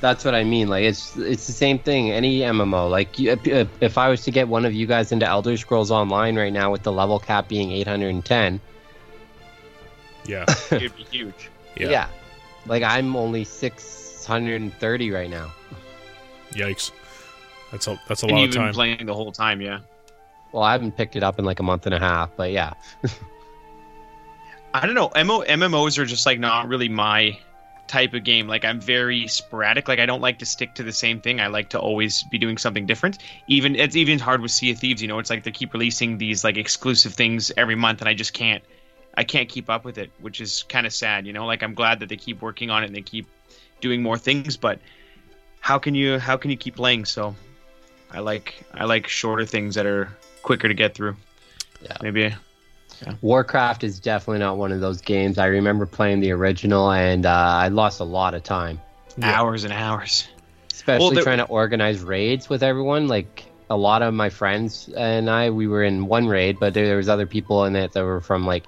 [0.00, 0.68] That's what I mean.
[0.68, 2.10] Like it's it's the same thing.
[2.10, 2.90] Any MMO.
[2.90, 6.38] Like if, if I was to get one of you guys into Elder Scrolls Online
[6.38, 8.60] right now with the level cap being 810,
[10.26, 10.44] Yeah.
[10.70, 11.50] It'd be huge.
[11.76, 11.90] Yeah.
[11.90, 12.06] Yeah.
[12.66, 15.52] like I'm only 630 right now.
[16.52, 16.92] Yikes.
[17.70, 18.74] That's a that's a and lot you've of been time.
[18.74, 19.80] playing the whole time, yeah.
[20.52, 22.72] Well, I haven't picked it up in like a month and a half, but yeah.
[24.74, 25.10] I don't know.
[25.24, 27.38] MO, MMOs are just like not really my
[27.86, 28.46] type of game.
[28.46, 29.88] Like I'm very sporadic.
[29.88, 31.40] Like I don't like to stick to the same thing.
[31.40, 33.18] I like to always be doing something different.
[33.48, 35.02] Even it's even hard with Sea of Thieves.
[35.02, 38.14] You know, it's like they keep releasing these like exclusive things every month, and I
[38.14, 38.62] just can't.
[39.16, 41.26] I can't keep up with it, which is kind of sad.
[41.26, 43.26] You know, like I'm glad that they keep working on it and they keep
[43.80, 44.78] doing more things, but
[45.60, 47.04] how can you how can you keep playing?
[47.06, 47.34] So
[48.12, 50.08] I like I like shorter things that are
[50.42, 51.16] quicker to get through.
[51.82, 51.96] Yeah.
[52.02, 52.34] Maybe
[53.22, 55.38] Warcraft is definitely not one of those games.
[55.38, 58.80] I remember playing the original and uh, I lost a lot of time,
[59.16, 59.32] Yeah.
[59.40, 60.28] hours and hours.
[60.72, 63.08] especially there- trying to organize raids with everyone.
[63.08, 66.86] Like a lot of my friends and I, we were in one raid, but there,
[66.86, 68.66] there was other people in it that were from like,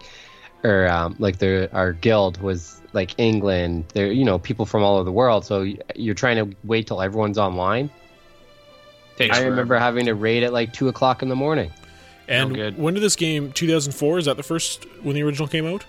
[0.65, 3.85] or um, like the our guild was like England.
[3.95, 5.45] There, you know, people from all over the world.
[5.45, 5.67] So
[5.97, 7.91] you're trying to wait till everyone's online.
[9.17, 9.51] Takes I forever.
[9.51, 11.71] remember having to raid at like two o'clock in the morning.
[12.29, 12.79] And No good.
[12.79, 13.53] when did this game?
[13.53, 14.19] 2004.
[14.19, 15.85] Is that the first when the original came out?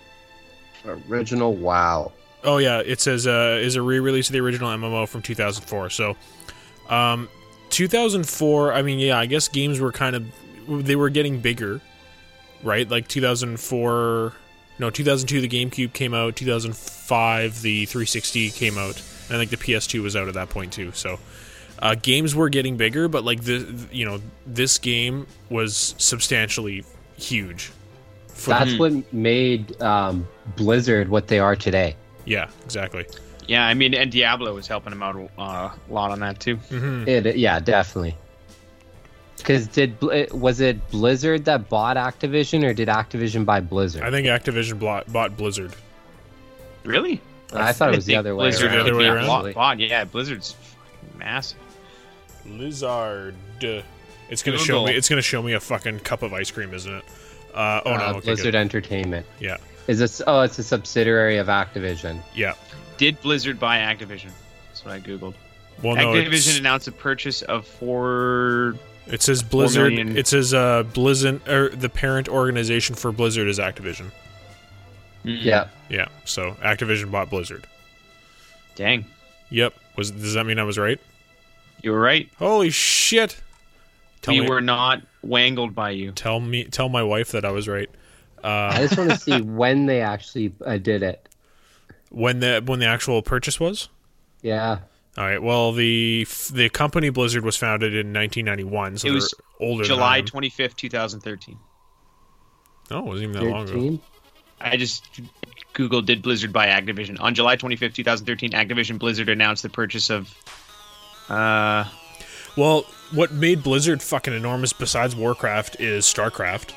[1.09, 2.11] Original, wow.
[2.43, 5.89] Oh yeah, it says uh, is a re-release of the original MMO from 2004.
[5.91, 6.17] So,
[6.89, 7.29] um,
[7.69, 8.73] 2004.
[8.73, 10.25] I mean, yeah, I guess games were kind of
[10.67, 11.79] they were getting bigger,
[12.63, 12.89] right?
[12.89, 14.33] Like 2004.
[14.79, 16.35] No, 2002 the GameCube came out.
[16.35, 19.01] 2005 the 360 came out.
[19.29, 20.91] And I think the PS2 was out at that point too.
[20.93, 21.19] So,
[21.79, 26.83] uh, games were getting bigger, but like the you know this game was substantially
[27.17, 27.71] huge.
[28.27, 31.95] For That's what made um, Blizzard what they are today.
[32.25, 33.05] yeah, exactly.
[33.47, 36.55] Yeah, I mean, and Diablo was helping him out uh, a lot on that too.
[36.55, 38.15] hmm It, yeah, definitely.
[39.37, 44.03] Because did Bl- was it Blizzard that bought Activision, or did Activision buy Blizzard?
[44.03, 45.75] I think Activision bought, bought Blizzard.
[46.85, 47.19] Really?
[47.53, 48.97] I thought it was the think other way Blizzard The other around.
[48.99, 49.27] way yeah, around?
[49.27, 50.55] bought- bought- yeah, Blizzard's
[51.17, 51.59] massive.
[52.45, 53.35] Lizard.
[54.29, 54.93] It's gonna show me.
[54.93, 57.03] It's gonna show me a fucking cup of ice cream, isn't it?
[57.53, 57.95] Uh, oh no.
[58.03, 58.55] Uh, Okay, Blizzard good.
[58.55, 59.25] Entertainment.
[59.39, 59.57] Yeah.
[59.87, 60.21] Is this?
[60.25, 62.19] Oh, it's a subsidiary of Activision.
[62.33, 62.53] Yeah.
[62.97, 64.31] Did Blizzard buy Activision?
[64.69, 65.33] That's what I googled.
[65.83, 66.13] Well, no.
[66.13, 68.75] Activision it's- announced a purchase of four.
[69.07, 69.93] It says Blizzard.
[69.93, 71.45] It says uh, Blizzard.
[71.47, 74.11] Or the parent organization for Blizzard is Activision.
[75.23, 75.67] Yeah.
[75.89, 76.07] Yeah.
[76.25, 77.67] So Activision bought Blizzard.
[78.75, 79.05] Dang,
[79.49, 79.73] Yep.
[79.97, 80.99] Was does that mean I was right?
[81.83, 82.29] You were right.
[82.39, 83.39] Holy shit!
[84.23, 84.49] Tell we me.
[84.49, 86.11] were not wangled by you.
[86.13, 86.63] Tell me.
[86.65, 87.89] Tell my wife that I was right.
[88.43, 91.29] I Uh, just want to see when they actually uh, did it.
[92.09, 93.89] when the when the actual purchase was.
[94.41, 94.79] Yeah.
[95.17, 95.41] All right.
[95.41, 99.83] Well, the the company Blizzard was founded in 1991, so It they're was older.
[99.83, 101.59] July than I twenty fifth, two thousand thirteen.
[102.89, 103.99] No, it wasn't even that long ago.
[104.59, 105.21] I just
[105.73, 108.51] googled did Blizzard buy Activision on July twenty fifth, two thousand thirteen.
[108.51, 110.33] Activision Blizzard announced the purchase of.
[111.29, 111.85] Uh,
[112.55, 116.69] Well, what made Blizzard fucking enormous besides Warcraft is StarCraft.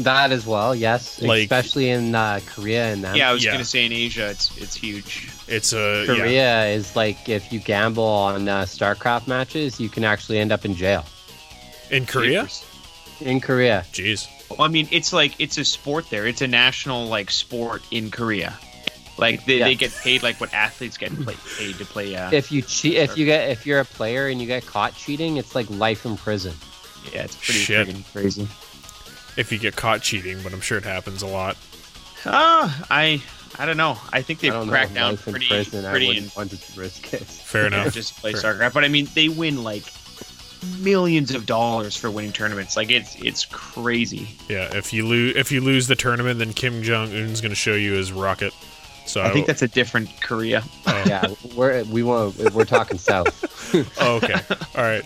[0.00, 1.20] That as well, yes.
[1.22, 3.16] Like- Especially in uh, Korea and that.
[3.16, 3.52] yeah, I was Yeah.
[3.52, 5.28] gonna say in Asia, it's it's huge.
[5.48, 6.14] It's a yeah.
[6.16, 10.64] Korea is like if you gamble on uh, StarCraft matches, you can actually end up
[10.64, 11.04] in jail.
[11.90, 12.48] in Korea.
[13.20, 13.84] In Korea.
[13.92, 14.26] Jeez.
[14.48, 16.26] Well, I mean, it's like it's a sport there.
[16.26, 18.54] It's a national like sport in Korea.
[19.20, 19.64] Like they, Yeah.
[19.66, 22.16] they get paid like what athletes get play, paid to play.
[22.16, 24.96] Uh, If you cheat, if you get, if you're a player and you get caught
[24.96, 26.54] cheating, it's like life in prison.
[27.12, 27.86] yeah, it's pretty Shit.
[27.88, 28.48] friggin' crazy.
[29.36, 31.56] If you get caught cheating, but I'm sure it happens a lot.
[32.26, 33.22] Ah, I
[33.58, 33.96] I don't know.
[34.12, 34.72] I think they've don't know.
[34.72, 37.22] cracked down life in pretty prison, I pretty wouldn't in want to risk it.
[37.22, 37.92] Fair enough.
[37.94, 38.54] just play Fair.
[38.54, 38.74] StarCraft.
[38.74, 39.84] But I mean, they win like
[40.78, 42.76] millions of dollars for winning tournaments.
[42.76, 44.28] Like it's it's crazy.
[44.48, 44.74] Yeah.
[44.76, 47.74] If you lose, if you lose the tournament, then Kim Jong Un's going to show
[47.74, 48.52] you his rocket.
[49.06, 50.62] So I think that's a different Korea.
[50.86, 51.26] Oh, yeah,
[51.56, 53.44] we're we want we're talking south.
[54.00, 54.34] oh, okay.
[54.76, 55.02] All right.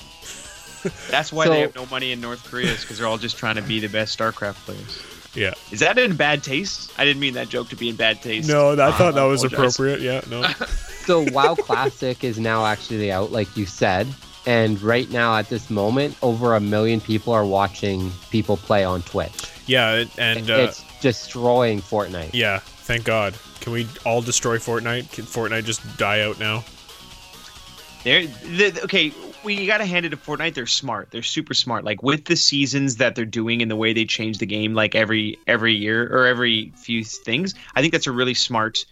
[1.11, 3.38] That's why So- they have no money in North Korea, is because they're all just
[3.38, 5.03] trying to be the best StarCraft players.
[5.34, 5.55] Yeah.
[5.72, 6.92] Is that in bad taste?
[6.99, 8.49] I didn't mean that joke to be in bad taste.
[8.49, 10.01] No, I thought that was appropriate.
[10.01, 10.20] Yeah.
[10.30, 10.47] No.
[11.05, 14.07] So WoW Classic is now actually out, like you said,
[14.47, 19.03] and right now at this moment, over a million people are watching people play on
[19.03, 19.51] Twitch.
[19.66, 19.97] Yeah.
[19.97, 22.30] it- And uh, it's destroying Fortnite.
[22.32, 22.61] yeah.
[22.61, 25.11] Thank God, Can we all destroy Fortnite?
[25.12, 26.64] Can Fortnite just die out now?
[28.05, 29.12] They're the, okay.
[29.42, 30.55] We got to hand it to Fortnite.
[30.55, 31.11] They're smart.
[31.11, 31.84] They're super smart.
[31.84, 34.94] Like with the seasons that they're doing and the way they change the game, like
[34.94, 37.55] every every year or every few things.
[37.74, 38.84] I think that's a really smart,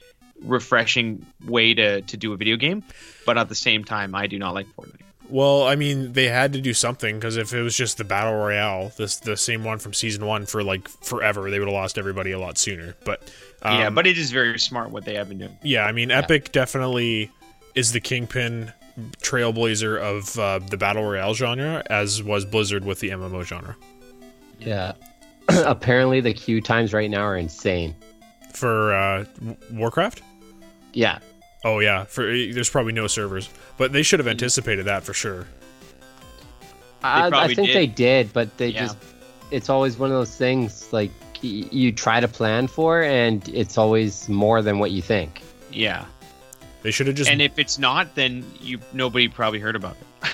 [0.43, 2.83] refreshing way to to do a video game.
[3.27, 5.02] But at the same time, I do not like Fortnite.
[5.29, 8.35] Well, I mean, they had to do something because if it was just the battle
[8.35, 11.97] royale, this the same one from season one for like forever, they would have lost
[11.97, 12.95] everybody a lot sooner.
[13.05, 15.57] But um, yeah, but it is very smart what they have been doing.
[15.63, 17.31] yeah, I mean, Epic definitely
[17.75, 18.73] is the kingpin
[19.23, 23.77] trailblazer of uh, the battle royale genre, as was Blizzard with the MMO genre.
[24.61, 24.93] Yeah.
[25.49, 27.97] Apparently, the queue times right now are insane.
[28.53, 29.25] For uh,
[29.73, 30.23] Warcraft,
[30.93, 31.21] Yeah.
[31.65, 35.47] Oh yeah, for there's probably no servers, but they should have anticipated that for sure.
[37.05, 37.77] I, I think did.
[37.77, 38.83] they did, but they Yeah.
[38.87, 38.99] just.
[39.51, 41.11] It's always one of those things like
[41.43, 45.43] y- you try to plan for, and it's always more than what you think.
[45.73, 46.05] Yeah,
[46.83, 47.31] They should have just.
[47.31, 50.31] and if it's not, then you nobody probably heard about it.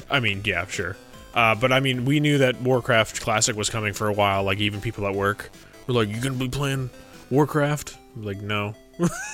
[0.10, 0.96] I mean, yeah, sure.
[1.34, 4.42] Uh, but I mean, we knew that Warcraft Classic was coming for a while.
[4.44, 5.50] Like even people at work
[5.86, 6.90] were like, "You gonna be playing
[7.30, 8.74] Warcraft?" I'm like, no.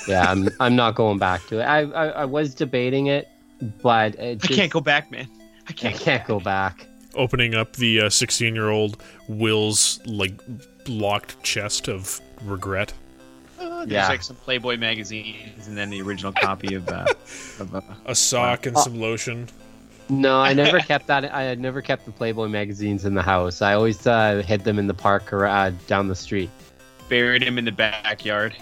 [0.08, 0.48] Yeah, I'm.
[0.60, 1.64] I'm not going back to it.
[1.64, 1.80] I.
[1.82, 3.28] I, I was debating it,
[3.82, 5.28] but it I can't go back, man.
[5.30, 5.94] I I can't.
[5.94, 6.86] I can't go back.
[7.14, 10.32] Opening up the 16 year old Will's like
[10.86, 12.92] locked chest of regret.
[13.58, 14.08] Uh, there's Yeah.
[14.08, 16.88] like some Playboy magazines, and then the original copy of.
[16.88, 17.04] Uh,
[17.60, 19.48] of uh, A sock and some lotion.
[20.08, 21.32] No, I never kept that.
[21.32, 23.60] I had never kept the Playboy magazines in the house.
[23.62, 26.50] I always uh, hid them in the park or uh, down the street.
[27.08, 28.56] buried him in the backyard.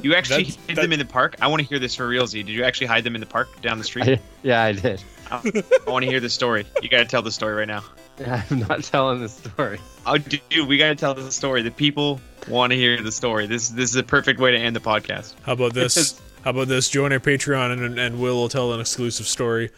[0.00, 1.36] You actually That's- hid that- them in the park.
[1.40, 2.42] I want to hear this for real, Z.
[2.44, 4.08] Did you actually hide them in the park down the street?
[4.08, 5.02] I, yeah, I did.
[5.30, 5.40] I
[5.86, 6.64] want to hear the story.
[6.82, 7.82] You got to tell the story right now.
[8.26, 9.78] I'm not telling the story.
[10.06, 11.62] Oh, dude, we got to tell the story.
[11.62, 13.46] The people want to hear the story.
[13.46, 15.34] This this is a perfect way to end the podcast.
[15.42, 16.20] How about this?
[16.42, 16.88] How about this?
[16.88, 19.70] Join our Patreon and, and Will will tell an exclusive story,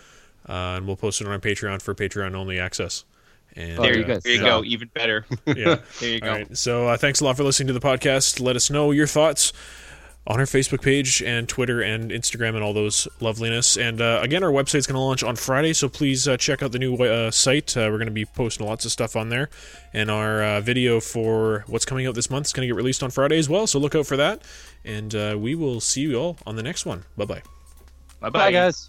[0.49, 3.05] uh, and we'll post it on our Patreon for Patreon only access.
[3.57, 4.47] And There you you, uh, guys there you suck.
[4.47, 4.65] go.
[4.65, 5.27] Even better.
[5.47, 5.77] yeah.
[5.99, 6.29] There you go.
[6.31, 6.57] All right.
[6.57, 8.41] So uh, thanks a lot for listening to the podcast.
[8.41, 9.53] Let us know your thoughts
[10.31, 13.77] on our Facebook page and Twitter and Instagram and all those loveliness.
[13.77, 16.71] And uh, again, our website's going to launch on Friday, so please uh, check out
[16.71, 17.77] the new uh, site.
[17.77, 19.51] Uh, we're going to be posting lots of stuff on there.
[19.93, 23.03] And our uh, video for what's coming out this month is going to get released
[23.03, 24.43] on Friday as well, so look out for that.
[24.85, 27.03] And uh, we will see you all on the next one.
[27.17, 27.43] Bye bye.
[28.21, 28.89] Bye Bye, guys.